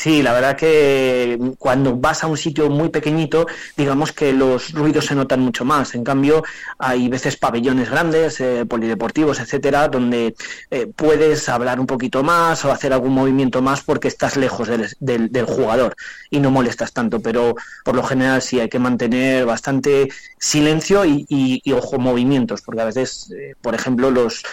[0.00, 5.06] Sí, la verdad que cuando vas a un sitio muy pequeñito, digamos que los ruidos
[5.06, 5.96] se notan mucho más.
[5.96, 6.44] En cambio,
[6.78, 10.36] hay veces pabellones grandes, eh, polideportivos, etcétera, donde
[10.70, 15.44] eh, puedes hablar un poquito más o hacer algún movimiento más porque estás lejos del,
[15.46, 15.96] jugador
[16.30, 17.18] y no molestas tanto.
[17.18, 22.84] Pero por lo general sí hay que mantener bastante silencio y, ojo movimientos, porque a
[22.84, 24.44] veces, eh, por ejemplo, los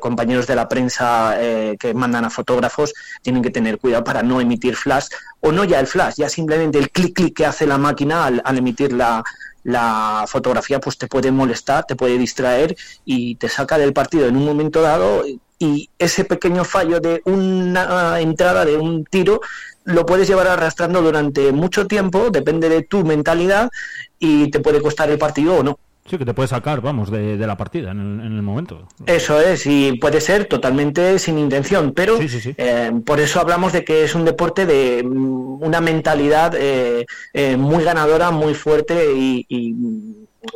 [0.00, 1.36] compañeros de la prensa
[1.78, 5.06] que mandan a fotógrafos tienen que tener cuidado para no emitir flash,
[5.40, 8.58] o no ya el flash, ya simplemente el clic clic que hace la máquina al,
[8.58, 9.22] emitir la,
[9.64, 14.36] la fotografía pues te puede molestar, te puede distraer y te saca del partido en
[14.36, 15.24] un momento dado
[15.58, 19.40] y ese pequeño fallo de una entrada de un tiro
[19.84, 23.70] lo puedes llevar arrastrando durante mucho tiempo, depende de tu mentalidad
[24.18, 25.78] y te puede costar el partido o no.
[26.08, 28.88] Sí, que te puede sacar, vamos, de, la partida en el, momento.
[29.06, 34.02] Eso es, y puede ser totalmente sin intención, pero eh, por eso hablamos de que
[34.02, 39.76] es un deporte de mm, una mentalidad eh, eh, muy ganadora, muy fuerte y, y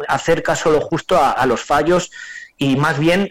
[0.09, 2.11] hacer caso lo justo a, los fallos
[2.59, 3.29] y más bien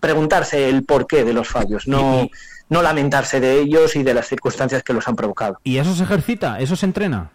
[0.00, 2.28] preguntarse el porqué de los fallos, no,
[2.70, 5.60] no lamentarse de ellos y de las circunstancias que los han provocado.
[5.64, 6.60] ¿Y eso se ejercita?
[6.60, 7.30] ¿Eso se entrena?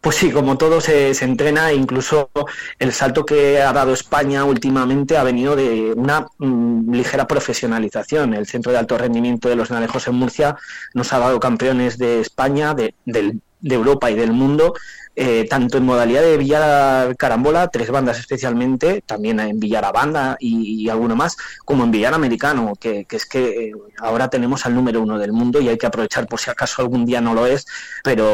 [0.00, 2.30] Pues sí, como todo se, se, entrena, incluso
[2.78, 8.32] el salto que ha dado España últimamente ha venido de una mm, ligera profesionalización.
[8.32, 10.56] El Centro de Alto Rendimiento de los Narejos en Murcia
[10.94, 14.74] nos ha dado campeones de España, de, del de Europa y del mundo,
[15.16, 20.36] eh, tanto en modalidad de billar carambola, tres bandas especialmente, también en billar a banda
[20.38, 25.02] y, alguno más, como en billar americano, que, es que eh, ahora tenemos al número
[25.02, 27.66] uno del mundo y hay que aprovechar por si acaso algún día no lo es,
[28.04, 28.24] pero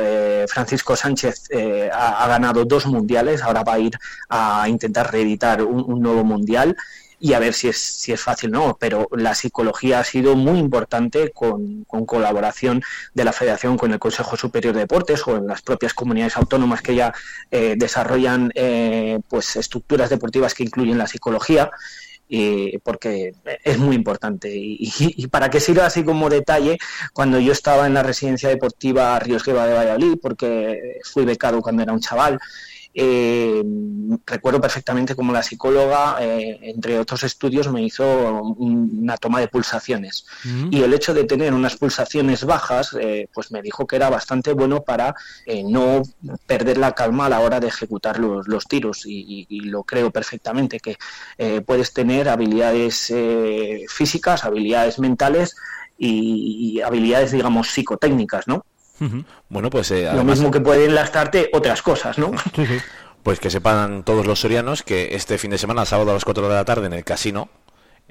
[0.00, 1.48] eh, Francisco Sánchez
[1.92, 3.96] ha, ganado dos mundiales, ahora va a ir
[4.28, 6.76] a intentar reeditar un nuevo mundial
[7.18, 10.36] y a ver si es, si es fácil o no, pero la psicología ha sido
[10.36, 12.82] muy importante con, colaboración
[13.14, 16.82] de la Federación con el Consejo Superior de Deportes o en las propias comunidades autónomas
[16.82, 17.14] que ya
[17.50, 21.70] eh, desarrollan eh, pues estructuras deportivas que incluyen la psicología.
[22.82, 24.50] porque es muy importante.
[24.52, 26.76] Y, para que sirva así como detalle,
[27.12, 31.82] cuando yo estaba en la residencia deportiva Ríos Gueva de Valladolid, porque fui becado cuando
[31.82, 32.40] era un chaval,
[32.98, 33.62] eh,
[34.24, 38.04] recuerdo perfectamente como la psicóloga, eh, entre otros estudios, me hizo
[38.56, 40.24] una toma de pulsaciones.
[40.70, 44.54] Y el hecho de tener unas pulsaciones bajas, eh, pues me dijo que era bastante
[44.54, 45.14] bueno para
[45.64, 46.02] no
[46.46, 49.02] perder la calma a la hora de ejecutar los, tiros.
[49.04, 50.96] Y, lo creo perfectamente, que
[51.66, 53.12] puedes tener habilidades
[53.88, 55.54] físicas, habilidades mentales
[55.98, 58.64] y, y habilidades, digamos, psicotécnicas, ¿no?
[59.48, 62.32] Bueno, pues eh, Lo mismo que pueden lastarte otras cosas, ¿no?
[62.54, 62.78] Sí, sí.
[63.22, 66.48] pues que sepan todos los sorianos que este fin de semana, sábado a las 4
[66.48, 67.48] de la tarde en el casino,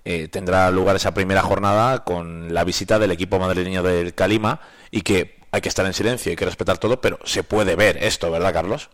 [0.03, 4.59] eh, tendrá lugar esa primera jornada con la visita del equipo madrileño del Calima
[4.91, 7.97] y que hay que estar en silencio, hay que respetar todo, pero se puede ver
[8.03, 8.89] esto, ¿verdad, Carlos?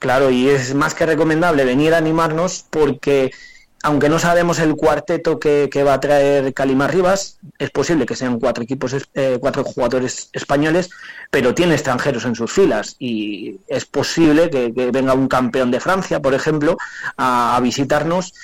[0.00, 3.30] Claro, y es más que recomendable venir a animarnos porque
[3.82, 8.38] aunque no sabemos el cuarteto que, va a traer Calima Rivas, es posible que sean
[8.38, 10.90] cuatro equipos, eh, cuatro jugadores españoles,
[11.30, 16.20] pero tiene extranjeros en sus filas y es posible que, venga un campeón de Francia,
[16.20, 16.76] por ejemplo,
[17.16, 18.34] a visitarnos.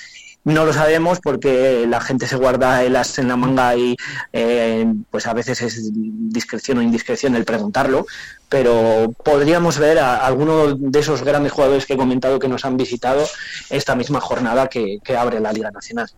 [0.46, 3.96] No lo sabemos porque la gente se guarda el as en la manga y
[4.32, 8.06] eh, pues a veces es discreción o indiscreción el preguntarlo,
[8.48, 12.76] pero podríamos ver a alguno de esos grandes jugadores que he comentado que nos han
[12.76, 13.26] visitado
[13.70, 16.08] esta misma jornada que, que abre la Liga Nacional.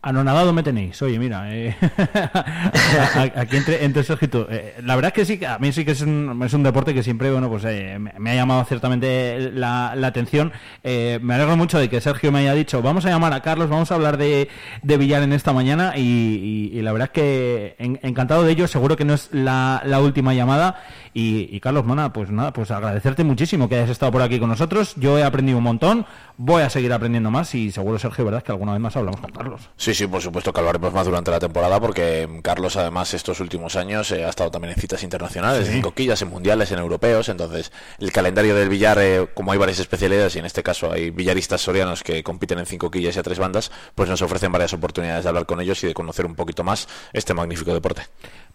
[0.00, 1.74] Anonadado me tenéis, oye, mira, eh,
[3.34, 4.46] aquí entre, entre tú.
[4.48, 6.94] Eh, la verdad es que sí, a mí sí que es un, es un deporte
[6.94, 10.52] que siempre, bueno, pues eh, me, ha llamado ciertamente la, la atención.
[10.84, 13.68] Eh, me alegro mucho de que Sergio me haya dicho, vamos a llamar a Carlos,
[13.68, 14.48] vamos a hablar de,
[14.82, 18.96] de Villar en esta mañana y, la verdad es que en- encantado de ello, seguro
[18.96, 20.80] que no es la, la última llamada.
[21.14, 24.48] Y, y Carlos, Mona, pues nada, pues agradecerte muchísimo que hayas estado por aquí con
[24.48, 24.94] nosotros.
[24.96, 26.06] Yo he aprendido un montón,
[26.36, 29.30] voy a seguir aprendiendo más y seguro, Sergio, verdad que alguna vez más hablamos con
[29.32, 29.60] Carlos.
[29.76, 33.76] Sí, sí, por supuesto que hablaremos más durante la temporada porque Carlos además estos últimos
[33.76, 35.74] años eh, ha estado también en citas internacionales, Sí.
[35.74, 39.78] en coquillas, en mundiales, en europeos, entonces el calendario del billar, eh, como hay varias
[39.80, 43.22] especialidades y en este caso hay billaristas sorianos que compiten en cinco quillas y a
[43.22, 46.34] tres bandas, pues nos ofrecen varias oportunidades de hablar con ellos y de conocer un
[46.34, 48.02] poquito más este magnífico deporte.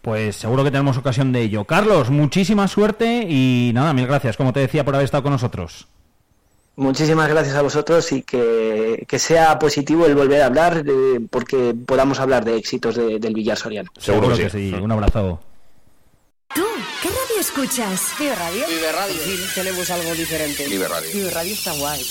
[0.02, 1.64] Pues seguro que tenemos ocasión de ello.
[1.64, 2.10] Carlos,
[2.54, 5.86] muchísima suerte y nada, mil gracias, como te decía, por haber estado con nosotros.
[6.76, 11.74] Muchísimas gracias a vosotros y que, que sea positivo el volver a hablar eh, porque
[11.86, 13.90] podamos hablar de éxitos de- del Villar Soriano.
[13.98, 14.72] Seguro, que sí.
[14.72, 15.40] Un abrazo.
[16.54, 16.62] ¿Tú
[17.02, 18.12] qué radio escuchas?
[18.18, 18.64] Vive Radio.
[18.68, 19.16] Vive Radio.
[19.54, 20.66] tenemos algo diferente.
[20.68, 21.10] Vive Radio.
[21.12, 22.02] Vive Radio está guay.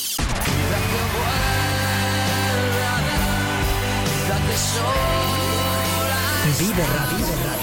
[6.59, 7.17] Vive Radio.
[7.17, 7.62] This is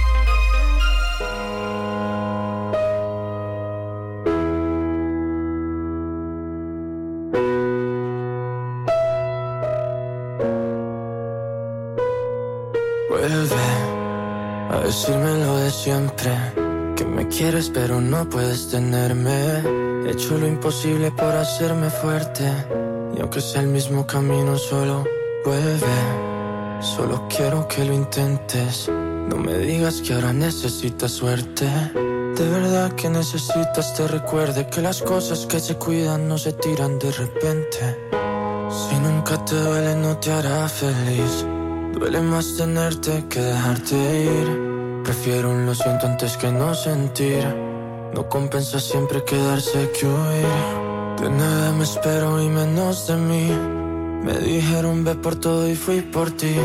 [17.81, 19.63] Pero no puedes tenerme.
[20.05, 22.45] He hecho lo imposible por hacerme fuerte.
[23.15, 25.03] Y aunque sea el mismo camino, solo
[25.43, 25.97] vuelve.
[26.79, 28.87] Solo quiero que lo intentes.
[28.87, 31.65] No me digas que ahora necesitas suerte.
[32.35, 36.99] De verdad que necesitas te recuerde que las cosas que se cuidan no se tiran
[36.99, 37.97] de repente.
[38.69, 41.47] Si nunca te duele no te hará feliz.
[41.93, 45.03] Duele más tenerte que dejarte ir.
[45.03, 47.70] Prefiero un lo siento antes que no sentir.
[48.13, 51.21] No compensa siempre quedarse que huir.
[51.21, 53.51] De nada me espero y menos de mí.
[54.23, 56.55] Me dijeron ve por todo y fui por ti.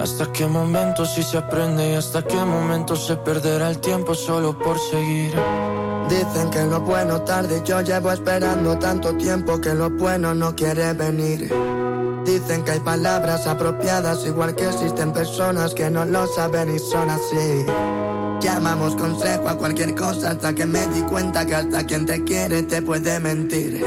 [0.00, 4.58] Hasta qué momento sí se aprende y hasta qué momento se perderá el tiempo solo
[4.58, 5.32] por seguir.
[6.08, 10.92] Dicen que lo bueno tarde, yo llevo esperando tanto tiempo que lo bueno no quiere
[10.92, 11.52] venir.
[12.24, 17.08] Dicen que hay palabras apropiadas, igual que existen personas que no lo saben y son
[17.10, 17.64] así.
[18.44, 22.62] Llamamos consejo a cualquier cosa hasta que me di cuenta que hasta quien te quiere
[22.64, 23.82] te puede mentir.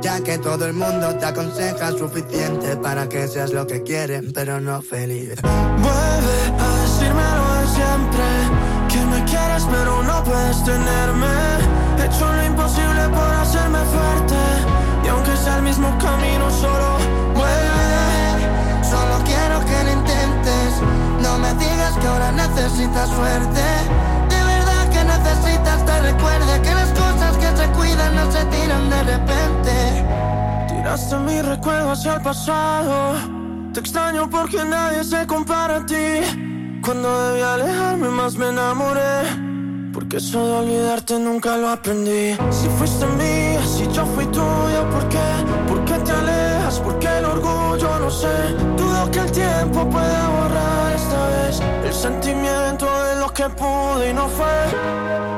[0.00, 4.60] Ya que todo el mundo te aconseja suficiente para que seas lo que quieren, pero
[4.60, 5.34] no feliz.
[5.42, 8.24] Vuelve a decírmelo de siempre
[8.88, 11.26] Que me quieres pero no puedes tenerme
[11.98, 14.36] He hecho lo imposible por hacerme fuerte
[15.04, 17.09] Y aunque sea el mismo camino solo
[21.54, 23.64] digas que ahora necesitas suerte.
[24.28, 28.90] De verdad que necesitas te recuerde que las cosas que se cuidan no se tiran
[28.90, 29.72] de repente.
[30.68, 33.14] Tiraste mi recuerdo hacia el pasado.
[33.72, 36.20] Te extraño porque nadie se compara a ti.
[36.84, 39.50] Cuando debí alejarme más me enamoré.
[39.92, 42.36] Porque eso de olvidarte nunca lo aprendí.
[42.50, 45.18] Si fuiste mía, si yo fui tuya, ¿por qué?
[45.68, 46.49] ¿Por qué te alejas?
[46.78, 47.98] ¿Por qué el orgullo?
[47.98, 48.28] No sé.
[48.76, 54.14] Dudo que el tiempo pueda borrar esta vez el sentimiento de lo que pude y
[54.14, 54.46] no fue.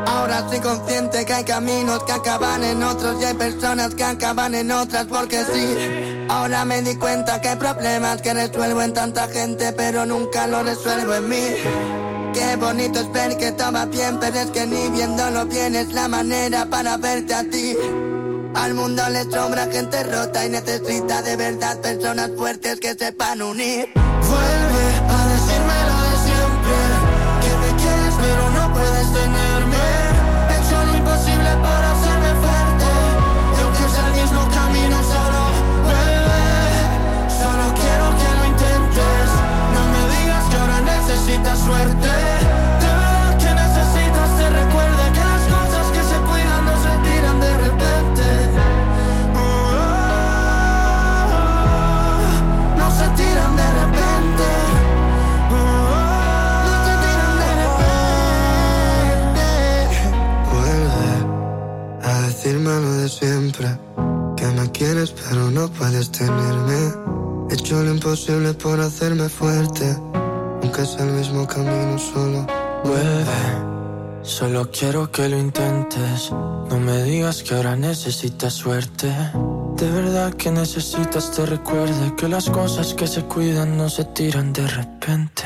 [0.06, 4.54] Ahora soy consciente que hay caminos que acaban en otros y hay personas que acaban
[4.54, 6.26] en otras porque sí.
[6.28, 10.62] Ahora me di cuenta que hay problemas que resuelvo en tanta gente, pero nunca lo
[10.62, 11.46] resuelvo en mí.
[12.34, 16.08] Qué bonito es ver que estaba bien, pero es que ni viéndolo bien es la
[16.08, 17.76] manera para verte a ti.
[18.54, 23.88] Al mundo le sobra gente rota y necesita de verdad personas fuertes que sepan unir.
[68.62, 69.96] Por hacerme fuerte.
[70.62, 72.46] Aunque sea el mismo camino solo.
[72.84, 74.22] Vuelve.
[74.22, 76.30] Solo quiero que lo intentes.
[76.30, 79.08] No me digas que ahora necesitas suerte.
[79.76, 84.52] De verdad que necesitas te recuerde que las cosas que se cuidan no se tiran
[84.52, 85.41] de repente.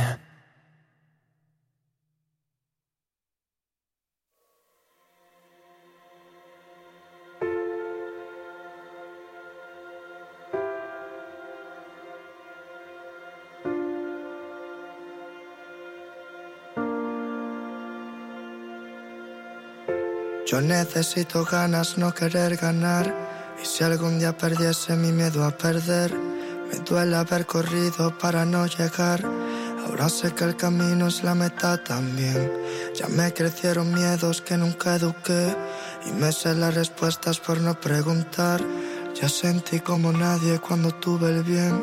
[20.66, 23.14] Necesito ganas, no querer ganar.
[23.62, 28.66] Y si algún día perdiese mi miedo a perder, me duele haber corrido para no
[28.66, 29.24] llegar.
[29.86, 32.52] Ahora sé que el camino es la meta también.
[32.94, 35.56] Ya me crecieron miedos que nunca eduqué.
[36.06, 38.60] Y me sé las respuestas por no preguntar.
[39.14, 41.80] Ya sentí como nadie cuando tuve el bien.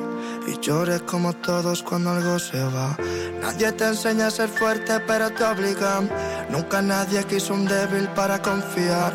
[0.48, 2.98] Y lloré como todos cuando algo se va.
[3.42, 6.10] Nadie te enseña a ser fuerte, pero te obligan.
[6.50, 9.14] Nunca nadie quiso un débil para confiar.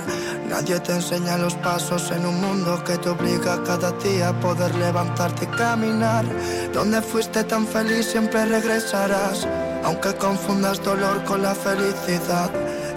[0.49, 4.74] Nadie te enseña los pasos en un mundo que te obliga cada día a poder
[4.74, 6.24] levantarte y caminar.
[6.72, 9.47] Donde fuiste tan feliz siempre regresarás.
[9.85, 12.51] Aunque confundas dolor con la felicidad.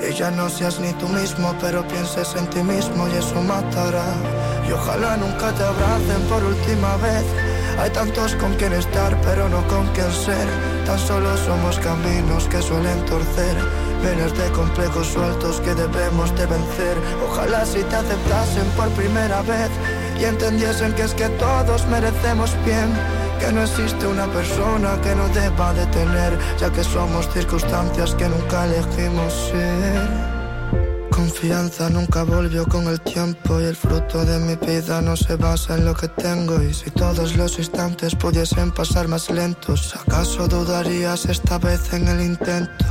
[0.08, 4.14] Y ya no seas ni tú mismo, pero pienses en ti mismo y eso matará.
[4.68, 7.26] Y ojalá nunca te abracen por última vez.
[7.80, 10.48] Hay tantos con quien estar, pero no con quien ser.
[10.86, 13.91] Tan solo somos caminos que suelen torcer.
[14.02, 16.98] Miles de complejos sueltos que debemos de vencer.
[17.24, 19.70] Ojalá si te aceptasen por primera vez
[20.20, 22.92] y entendiesen que es que todos merecemos bien.
[23.40, 28.28] Que no existe una persona que no deba de tener, ya que somos circunstancias que
[28.28, 30.41] nunca elegimos ser.
[31.12, 35.76] Confianza nunca volvió con el tiempo y el fruto de mi vida no se basa
[35.76, 36.62] en lo que tengo.
[36.64, 42.22] Y si todos los instantes pudiesen pasar más lentos, ¿acaso dudarías esta vez en el
[42.22, 42.86] intento?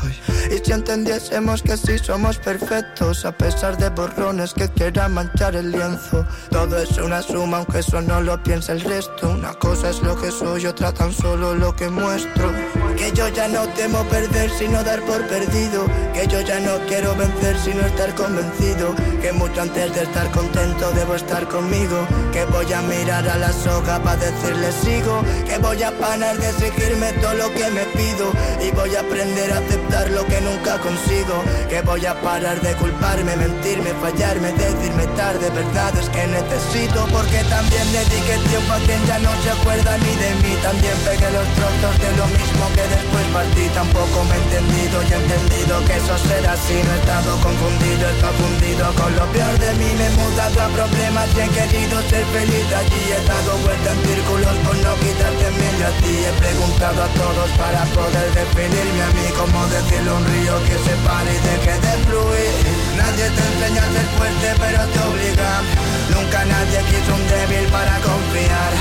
[0.50, 5.72] Y, si entendiésemos que sí somos perfectos, a pesar de borrones que quieran manchar el
[5.72, 9.30] lienzo, todo es una suma, aunque eso no lo piensa el resto.
[9.30, 12.52] Una cosa es lo que soy, otra tan solo lo que muestro.
[12.96, 15.86] Que yo ya no temo perder, sino dar por perdido.
[16.12, 20.90] Que yo ya no quiero vencer, sino estar convencido que mucho antes de estar contento
[20.92, 21.96] debo estar conmigo.
[22.32, 25.22] Que voy a mirar a la soga para decirle sigo.
[25.48, 28.26] Que voy a parar de exigirme todo lo que me pido.
[28.60, 31.36] Y voy a aprender a aceptar lo que nunca consigo.
[31.68, 35.48] Que voy a parar de culparme, mentirme, fallarme, decirme tarde.
[35.50, 40.12] Verdad es que necesito porque también dediqué tiempo a quien ya no se acuerda ni
[40.22, 40.52] de mí.
[40.62, 43.64] También pegué los trozos de lo mismo que después partí.
[43.74, 46.76] Tampoco me he entendido y he entendido que eso será así.
[46.84, 49.90] No he estado confundido, he estado fundido con lo peor de mí.
[49.98, 53.02] Me he mudado a problemas y he querido ser feliz allí.
[53.12, 56.14] He dado vuelta en círculos por no quitarte en medio a ti.
[56.24, 59.26] He preguntado a todos para poder definirme a mí.
[59.36, 62.52] Como decirle un río que se pare y deje de fluir.
[62.96, 65.50] Nadie te enseña a ser fuerte, pero te obliga.
[66.14, 68.72] Nunca nadie quiso un débil para confiar.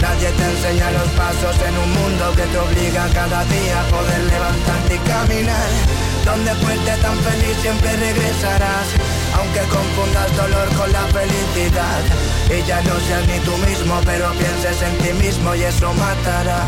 [0.00, 4.22] Nadie te enseña los pasos en un mundo que te obliga cada día a poder
[4.28, 6.05] levantarte y caminar.
[6.26, 9.05] Donde fuiste tan feliz siempre regresarás.
[9.56, 12.02] Aunque confundas dolor con la felicidad.
[12.50, 16.62] Y ya no seas ni tú mismo, pero pienses en ti mismo y eso matará.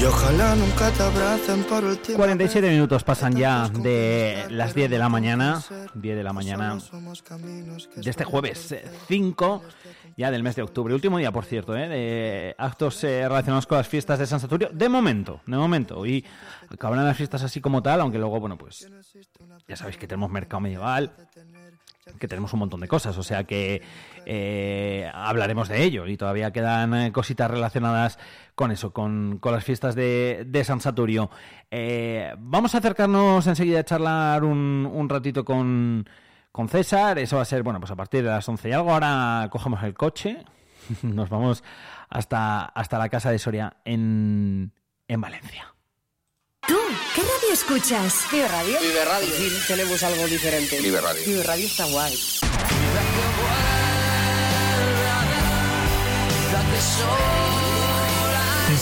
[0.00, 2.18] Y ojalá nunca te abracen por el tiempo.
[2.18, 5.62] 47 minutos pasan ya de las 10 de la mañana,
[5.94, 6.78] 10 de la mañana
[7.96, 8.74] de este jueves
[9.06, 9.62] 5
[10.16, 11.88] ya del mes de octubre, último día por cierto, ¿eh?
[11.88, 16.24] de actos eh, relacionados con las fiestas de San Saturio, de momento, de momento, y
[16.68, 18.90] acabarán las fiestas así como tal, aunque luego, bueno, pues
[19.68, 21.12] ya sabéis que tenemos mercado medieval,
[22.18, 23.80] que tenemos un montón de cosas, o sea que
[24.26, 28.18] eh, hablaremos de ello y todavía quedan eh, cositas relacionadas
[28.54, 31.30] con eso, con, con las fiestas de, de San Saturio.
[31.70, 36.08] Eh, vamos a acercarnos enseguida a charlar un, un ratito con,
[36.50, 38.92] con César, eso va a ser, bueno, pues a partir de las 11 y algo,
[38.92, 40.44] ahora cogemos el coche,
[41.02, 41.62] nos vamos
[42.08, 44.72] hasta, hasta la casa de Soria en,
[45.06, 45.71] en Valencia.
[46.72, 46.78] ¿Tú
[47.14, 48.24] qué radio escuchas?
[48.32, 48.80] Vive Radio.
[48.80, 49.28] Vive Radio.
[49.36, 50.80] Sí, tenemos algo diferente.
[50.80, 51.22] Vive Radio.
[51.26, 52.18] Vive Radio está guay.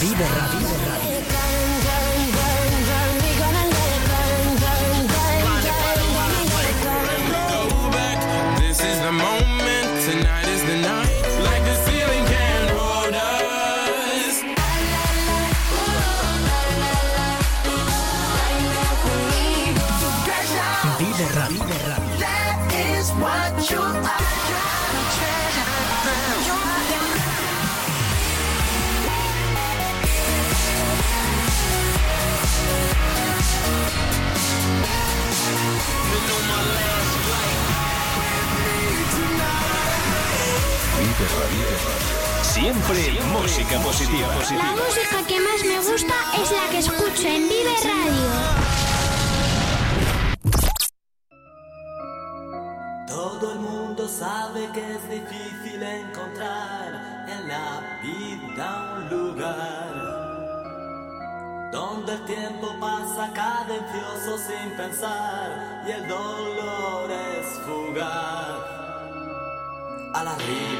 [0.00, 0.60] Vive Radio.
[0.68, 0.89] This
[42.42, 44.28] Siempre música positiva.
[44.56, 48.30] La música que más me gusta es la que escucho en Vive Radio.
[53.06, 60.10] Todo el mundo sabe que es difícil encontrar en la vida un lugar
[61.70, 68.79] donde el tiempo pasa cadencioso sin pensar y el dolor es fugaz
[70.14, 70.70] a la del.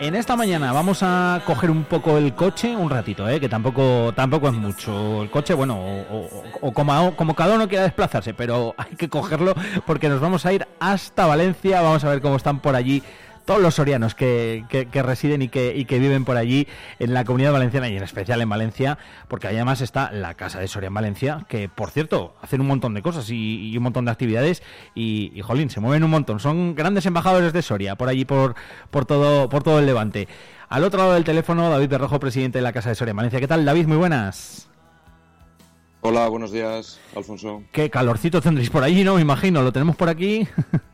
[0.00, 3.40] En esta mañana vamos a coger un poco el coche, un ratito, ¿eh?
[3.40, 5.22] que tampoco tampoco es mucho.
[5.24, 9.08] El coche, bueno, o, o- o como, como cada uno quiera desplazarse, pero hay que
[9.08, 9.54] cogerlo
[9.86, 11.80] porque nos vamos a ir hasta Valencia.
[11.80, 13.02] Vamos a ver cómo están por allí
[13.48, 16.68] todos los sorianos que, que- que residen y que, y que viven por allí
[16.98, 20.68] en la comunidad valenciana y en especial en Valencia, porque además está la Casa de
[20.68, 24.04] Soria en Valencia, que por cierto hacen un montón de cosas y, y un montón
[24.04, 24.62] de actividades
[24.94, 26.40] y, y, jolín, se mueven un montón.
[26.40, 28.54] Son grandes embajadores de Soria por allí, por,
[28.90, 30.28] por, todo, por todo el Levante.
[30.68, 33.40] Al otro lado del teléfono, David Berrojo, presidente de la Casa de Soria en Valencia.
[33.40, 33.86] ¿Qué tal, David?
[33.86, 34.68] Muy buenas.
[36.02, 37.62] Hola, buenos días, Alfonso.
[37.72, 39.14] Qué calorcito tendréis por allí, ¿no?
[39.16, 40.46] Me imagino, lo tenemos por aquí.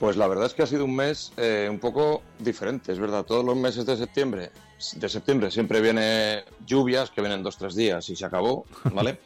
[0.00, 3.22] Pues la verdad es que ha sido un mes eh, un poco diferente, es verdad.
[3.22, 4.50] Todos los meses de septiembre,
[4.94, 9.18] de septiembre siempre viene lluvias que vienen dos tres días y se acabó, ¿vale?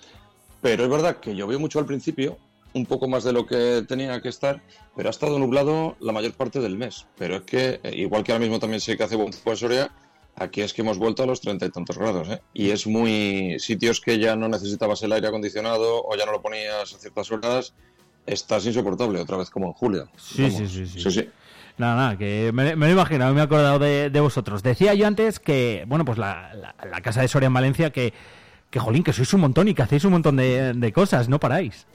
[0.60, 2.38] Pero es verdad que llovió mucho al principio,
[2.72, 4.64] un poco más de lo que tenía que estar,
[4.96, 7.06] pero ha estado nublado la mayor parte del mes.
[7.16, 9.56] Pero es que, eh, igual que ahora mismo también sé que hace buen tiempo en
[9.56, 9.92] Soria,
[10.34, 12.42] aquí es que hemos vuelto a los treinta y tantos grados, ¿eh?
[12.52, 13.60] Y es muy...
[13.60, 17.30] sitios que ya no necesitabas el aire acondicionado o ya no lo ponías a ciertas
[17.30, 17.74] horas,
[18.26, 20.08] estás insoportable, otra vez como en julio.
[20.16, 21.28] Sí, sí, sí, sí.
[21.76, 24.62] Nada, nada, que me, me lo imagino, me he acordado de, de vosotros.
[24.62, 28.12] Decía yo antes que, bueno, pues la, la- la Casa de Soria en Valencia, que,
[28.70, 31.40] que jolín, que sois un montón y que hacéis un montón de, de cosas, no
[31.40, 31.86] paráis.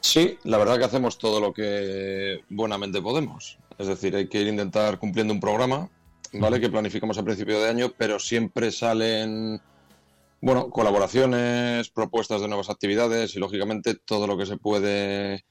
[0.00, 3.58] Sí, la verdad que hacemos todo lo que buenamente podemos.
[3.78, 5.88] Es decir, hay que ir intentar cumpliendo un programa,
[6.32, 6.60] ¿vale?
[6.60, 9.60] Que planificamos a principio de año, pero siempre salen,
[10.40, 15.44] bueno, colaboraciones, propuestas de nuevas actividades y, lógicamente, todo lo que se puede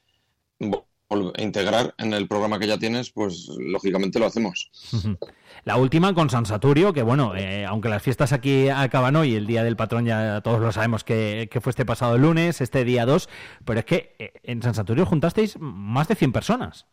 [1.38, 4.70] integrar en el programa que ya tienes, pues, lógicamente lo hacemos.
[5.64, 9.46] La última con San Saturio, que bueno, eh, aunque las fiestas aquí acaban hoy, el
[9.46, 13.04] día del patrón ya todos lo sabemos que, que fue este pasado lunes, este día
[13.04, 13.28] 2,
[13.66, 16.86] pero es que eh, en San Saturio juntasteis más de 100 personas.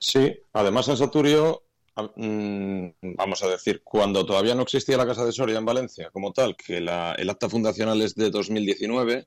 [0.00, 1.67] Sí, además en Saturio,
[2.16, 6.56] vamos a decir, cuando todavía no existía la Casa de Soria en Valencia como tal,
[6.56, 9.26] que la- el acta fundacional es de 2019,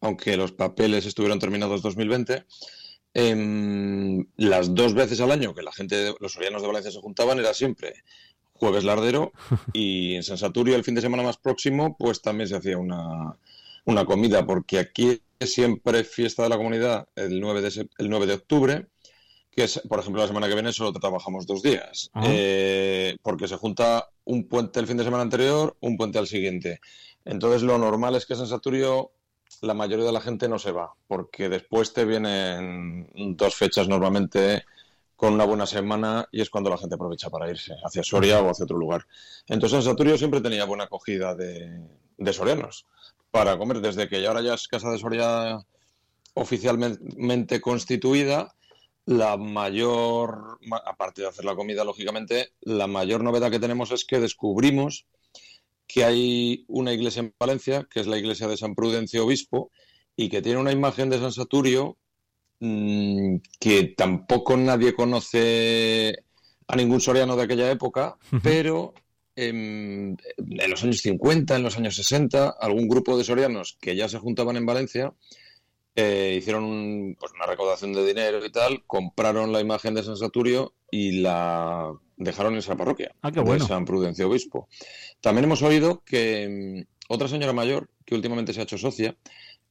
[0.00, 2.44] aunque los papeles estuvieron terminados 2020,
[3.14, 7.00] em, las dos veces al año que la gente, de- los sorianos de Valencia se
[7.00, 7.94] juntaban era siempre
[8.54, 9.32] jueves lardero
[9.74, 13.36] y en San Saturio el fin de semana más próximo pues también se hacía una,
[13.84, 18.26] una comida, porque aquí es siempre fiesta de la comunidad el 9 de, el 9
[18.26, 18.86] de octubre
[19.54, 22.26] que es, por ejemplo, la semana que viene solo trabajamos dos días, Ajá.
[22.28, 26.80] eh, porque se junta un puente el fin de semana anterior, un puente al siguiente.
[27.24, 29.12] Entonces lo normal es que San Saturio
[29.60, 34.64] la mayoría de la gente no se va, porque después te vienen dos fechas normalmente
[35.14, 38.50] con una buena semana y es cuando la gente aprovecha para irse hacia Soria o
[38.50, 39.06] hacia otro lugar.
[39.46, 41.80] Entonces San Saturio siempre tenía buena acogida de,
[42.16, 42.86] de sorianos
[43.30, 43.80] para comer.
[43.80, 45.64] Desde que ahora ya es Casa de Soria
[46.34, 48.54] oficialmente constituida,
[49.06, 54.20] la mayor, aparte de hacer la comida, lógicamente, la mayor novedad que tenemos es que
[54.20, 55.06] descubrimos
[55.86, 59.70] que hay una iglesia en Valencia, que es la iglesia de San Prudencio Obispo,
[60.16, 61.98] y que tiene una imagen de San Saturio
[62.60, 66.24] mmm, que tampoco nadie conoce
[66.68, 68.94] a ningún soriano de aquella época, pero
[69.34, 74.08] en, en, los años 50, en los años 60, algún grupo de sorianos que ya
[74.08, 75.12] se juntaban en Valencia
[75.94, 80.16] eh, hicieron un, pues una recaudación de dinero y tal, compraron la imagen de San
[80.16, 83.64] Saturio y la dejaron en esa parroquia ah, qué bueno.
[83.64, 84.68] de San Prudencio Obispo.
[85.20, 89.16] También hemos oído que mm, otra señora mayor, que últimamente se ha hecho socia,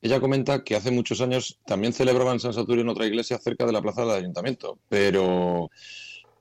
[0.01, 3.71] ella comenta que hace muchos años también celebraban San Saturio en otra iglesia cerca de
[3.71, 5.69] la plaza del ayuntamiento, pero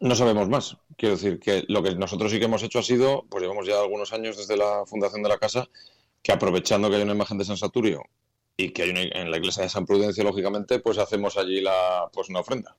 [0.00, 0.76] no sabemos más.
[0.96, 3.80] Quiero decir que lo que nosotros sí que hemos hecho ha sido, pues llevamos ya
[3.80, 5.68] algunos años desde la fundación de la casa,
[6.22, 8.02] que aprovechando que hay una imagen de San Saturio
[8.64, 12.08] y que hay una, en la iglesia de San Prudencio, lógicamente, pues hacemos allí la,
[12.12, 12.76] pues una ofrenda.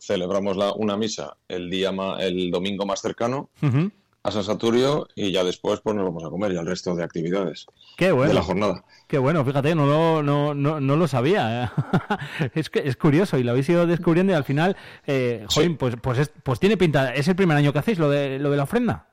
[0.00, 3.92] Celebramos la, una misa el día ma, el domingo más cercano Uh -huh.
[4.22, 7.02] a San Saturio y ya después pues nos vamos a comer y al resto de
[7.02, 7.66] actividades
[7.96, 8.28] Qué bueno.
[8.28, 8.84] de la jornada.
[9.08, 11.64] Qué bueno, fíjate, no lo, no, no, no lo sabía.
[11.64, 12.48] ¿eh?
[12.54, 15.96] es que es curioso y lo habéis ido descubriendo y al final, eh, joder, pues,
[16.00, 17.12] pues, es- pues tiene pinta.
[17.14, 19.07] ¿Es el primer año que hacéis lo de, lo de la ofrenda?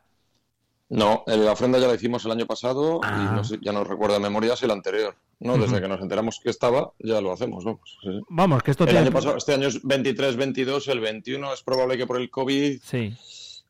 [0.89, 3.29] No, eh, la ofrenda ya la hicimos el año pasado Ah.
[3.31, 5.15] y no sé- ya no recuerdo de memoria si el anterior.
[5.39, 7.97] No, desde que nos enteramos que estaba, ya lo hacemos, vamos.
[8.01, 8.19] sí, sí.
[8.29, 11.63] Vamos, que esto El tiene- año pasado, este año es 23, 22, el 21 es
[11.63, 13.13] probable que por el COVID, Sí.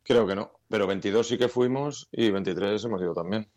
[0.04, 3.48] creo que no, pero 22 sí que fuimos y 23 hemos ido también.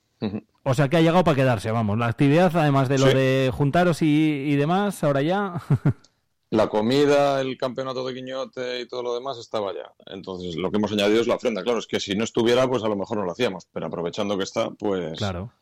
[0.64, 1.98] O sea que ha llegado para quedarse, vamos.
[1.98, 3.14] La actividad, además de lo Sí.
[3.14, 5.62] de juntaros y, y demás, ahora ya.
[6.50, 9.92] La comida, el campeonato de guiñote y todo lo demás estaba ya.
[10.06, 11.62] Entonces, lo que hemos añadido es la ofrenda.
[11.62, 13.66] Claro, es que si no estuviera, pues a lo mejor no lo hacíamos.
[13.72, 15.52] Pero aprovechando que está, pues claro.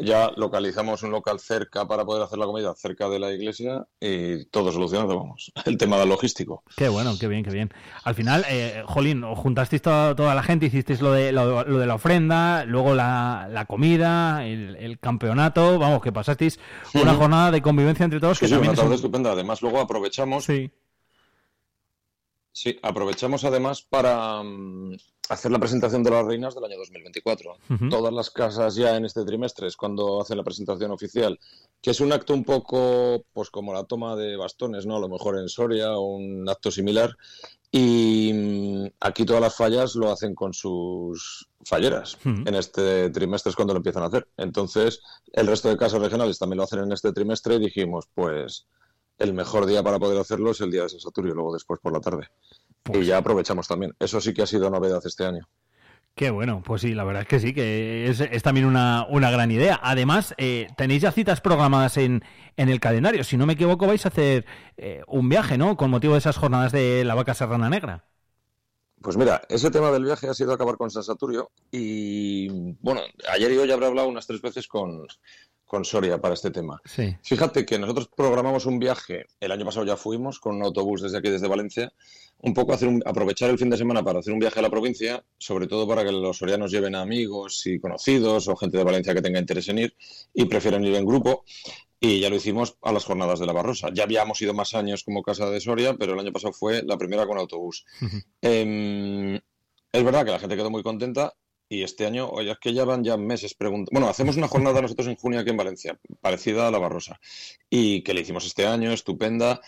[0.00, 4.44] Ya localizamos un local cerca para poder hacer la comida cerca de la iglesia y
[4.46, 5.52] todo solucionado, vamos.
[5.64, 6.62] El tema del logístico.
[6.76, 7.70] Qué bueno, qué bien, qué bien.
[8.04, 11.86] Al final, eh, Jolín, juntasteis toda, toda la gente, hicisteis lo de, lo, lo de
[11.86, 16.58] la ofrenda, luego la, la comida, el, el campeonato, vamos, que pasasteis
[16.94, 19.32] una jornada de convivencia entre todos Sí, que sí, también una es un- tarde estupenda.
[19.32, 20.44] Además, luego aprovechamos.
[20.44, 20.70] Sí.
[22.52, 24.96] Sí, aprovechamos además para mm,
[25.30, 27.56] hacer la presentación de las reinas del año 2024.
[27.70, 27.88] Ujú.
[27.88, 31.38] Todas las casas ya en este trimestre es cuando hacen la presentación oficial,
[31.80, 34.96] que es un acto un poco, pues como la toma de bastones, ¿no?
[34.96, 37.16] A lo mejor en Soria o un acto similar.
[37.70, 42.18] Y mm, aquí todas las fallas lo hacen con sus falleras.
[42.24, 44.26] En este trimestre es cuando lo empiezan a hacer.
[44.36, 45.00] Entonces,
[45.32, 48.66] el resto de casas regionales también lo hacen en este trimestre y dijimos, pues
[49.18, 51.92] el mejor día para poder hacerlo es el día de San Saturio, luego después por
[51.92, 52.28] la tarde.
[52.82, 53.94] Pues y ya aprovechamos también.
[53.98, 55.48] Eso sí que ha sido novedad este año.
[56.14, 59.30] Qué bueno, pues sí, la verdad es que sí, que es, es también una, una
[59.30, 59.80] gran idea.
[59.82, 62.22] Además, eh, tenéis ya citas programadas en,
[62.56, 63.24] en el calendario.
[63.24, 64.44] Si no me equivoco, vais a hacer
[64.76, 65.76] eh, un viaje, ¿no?
[65.76, 68.04] Con motivo de esas jornadas de la vaca serrana negra.
[69.02, 72.48] Pues mira, ese tema del viaje ha sido acabar con San Saturio y
[72.80, 73.00] bueno,
[73.32, 75.06] ayer y hoy habré hablado unas tres veces con,
[75.64, 76.80] con Soria para este tema.
[76.84, 77.16] Sí.
[77.22, 81.16] Fíjate que nosotros programamos un viaje, el año pasado ya fuimos con un autobús desde
[81.16, 81.90] aquí, desde Valencia,
[82.42, 84.70] un poco hacer un- aprovechar el fin de semana para hacer un viaje a la
[84.70, 88.84] provincia, sobre todo para que los sorianos lleven a amigos y conocidos o gente de
[88.84, 89.96] Valencia que tenga interés en ir
[90.34, 91.44] y prefieren ir en grupo.
[92.00, 93.90] Y ya lo hicimos a las jornadas de la Barrosa.
[93.92, 96.96] Ya habíamos ido más años como Casa de Soria, pero el año pasado fue la
[96.96, 97.84] primera con autobús.
[98.40, 101.34] Em, es verdad que la gente quedó muy contenta
[101.68, 103.90] y este año, oye, es que ya van ya meses preguntando.
[103.92, 107.20] Bueno, hacemos una jornada nosotros en junio aquí en Valencia, parecida a la Barrosa,
[107.70, 109.60] y que le hicimos este año, estupenda,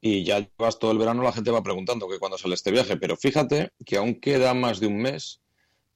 [0.00, 2.96] y ya llevas todo el verano, la gente va preguntando que cuándo sale este viaje,
[2.96, 5.40] pero fíjate que aún queda más de un mes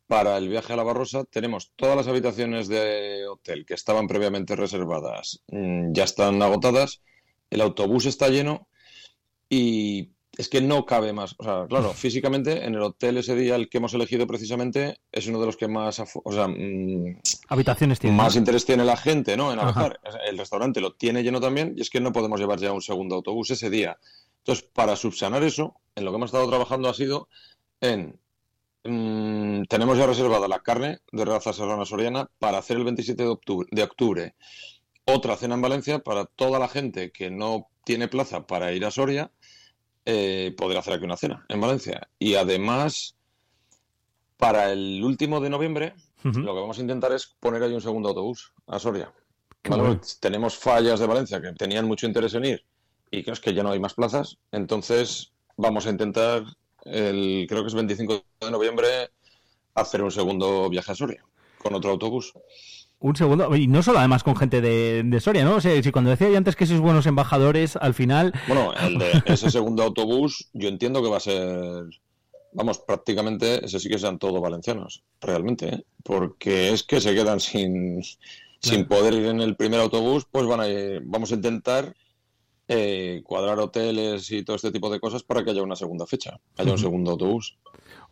[0.08, 1.22] para el viaje a la Barrosa.
[1.24, 7.02] Tenemos todas las habitaciones de hotel que estaban previamente reservadas, mm, ya están agotadas,
[7.50, 8.66] el autobús está lleno
[9.48, 11.34] y es que no cabe más.
[11.38, 15.26] O sea, claro, físicamente en el hotel ese día, el que hemos elegido precisamente, es
[15.26, 18.16] uno de los que más, afo- o sea, mm, Habitaciones tiene.
[18.16, 19.52] más interés tiene la gente, ¿no?
[19.52, 20.00] En alojar.
[20.28, 23.16] El restaurante lo tiene lleno también y es que no podemos llevar ya un segundo
[23.16, 23.98] autobús ese día.
[24.38, 27.28] Entonces, para subsanar eso, en lo que hemos estado trabajando ha sido
[27.80, 28.18] en...
[28.88, 33.28] mm, tenemos ya reservada la carne de raza serrana soriana para hacer el 27 de
[33.28, 34.34] octubre, de octubre
[35.08, 38.90] otra cena en Valencia para toda la gente que no tiene plaza para ir a
[38.90, 39.30] Soria,
[40.04, 42.08] eh, poder hacer aquí una cena en Valencia.
[42.18, 43.16] Y además,
[44.36, 48.10] para el último de noviembre, lo que vamos a intentar es poner ahí un segundo
[48.10, 49.12] autobús a Soria.
[50.20, 52.64] Tenemos fallas de Valencia que tenían mucho interés en ir
[53.10, 54.36] y creo que ya no hay más plazas.
[54.52, 56.44] Entonces vamos a intentar,
[56.90, 58.86] el, creo que es 25 de noviembre,
[59.74, 61.24] hacer un segundo viaje a Soria
[61.58, 62.32] con otro autobús.
[63.00, 65.56] Un segundo, y no solo además con gente de, Soria, ¿no?
[65.56, 68.32] O sea, si cuando decía yo antes que sois buenos embajadores, al final...
[68.48, 71.84] Bueno, el de ese segundo autobús yo entiendo que va a ser,
[72.52, 75.84] vamos, prácticamente, ese sí que sean todos valencianos, realmente, ¿eh?
[76.02, 78.02] porque es que se quedan sin,
[78.60, 80.66] sin poder ir en el primer autobús, pues van a
[81.02, 81.94] vamos a intentar
[82.70, 86.38] eh, cuadrar hoteles y todo este tipo de cosas para que haya una segunda fecha,
[86.58, 87.56] haya un segundo autobús.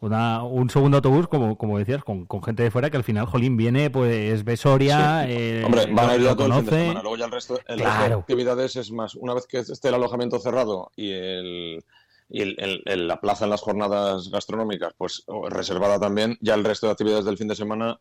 [0.00, 3.58] Una, un segundo autobús, como, como decías, con, gente de fuera que al final, Jolín,
[3.58, 5.28] viene, pues, Besoria.
[5.28, 7.02] Eh, Hombre, van a ir a todo el fin de semana.
[7.02, 9.94] Luego ya el resto, el resto de actividades es más, una vez que esté el
[9.94, 11.84] alojamiento cerrado y el,
[12.30, 16.92] y el, la plaza en las jornadas gastronómicas, pues reservada también, ya el resto de
[16.92, 18.00] actividades del fin de semana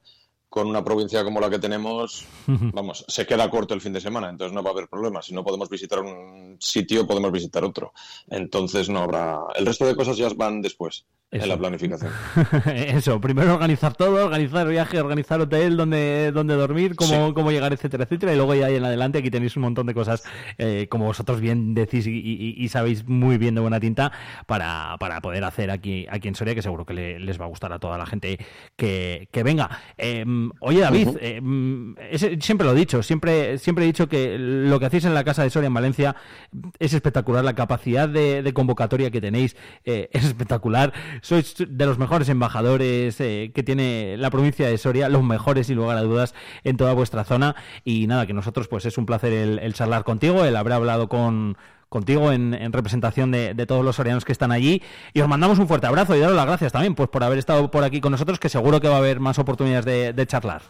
[0.49, 4.29] con una provincia como la que tenemos, vamos, se queda corto el fin de semana,
[4.29, 5.21] entonces no va a haber problema.
[5.21, 7.93] Si no podemos visitar un sitio, podemos visitar otro.
[8.27, 9.39] Entonces no habrá.
[9.55, 12.11] El resto de cosas ya van después en la planificación.
[12.65, 18.05] Eso, primero organizar todo, organizar viaje, organizar hotel, donde, donde dormir, cómo, cómo llegar, etcétera,
[18.05, 18.33] etcétera.
[18.33, 20.23] Y luego ya en adelante aquí tenéis un montón de cosas,
[20.57, 24.11] eh, como vosotros bien decís y, sabéis muy bien de buena tinta,
[24.47, 27.73] para, para poder hacer aquí, aquí en Soria, que seguro que les va a gustar
[27.73, 28.37] a toda la gente
[28.75, 29.69] que, que venga.
[29.97, 31.95] Em, oye, David, em,
[32.39, 35.43] siempre lo he dicho, siempre, siempre he dicho que lo que hacéis en la Casa
[35.43, 36.15] de Soria en Valencia
[36.79, 42.29] es espectacular, la capacidad de, convocatoria que tenéis eh, es espectacular sois de los mejores
[42.29, 46.33] embajadores eh, que tiene la provincia de Soria, los mejores, sin lugar a dudas,
[46.63, 47.55] en toda vuestra zona.
[47.83, 51.57] Y nada, que nosotros, pues es un placer el, charlar contigo, el haber hablado con,
[51.89, 54.81] contigo en, representación de, todos los sorianos que están allí.
[55.13, 57.69] Y os mandamos un fuerte abrazo y daros las gracias también pues por haber estado
[57.71, 60.61] por aquí con nosotros, que seguro que va a haber más oportunidades de, charlar.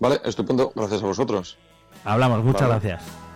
[0.00, 0.72] Vale, estupendo.
[0.74, 1.58] Gracias a vosotros.
[2.04, 3.27] Hablamos, muchas gracias.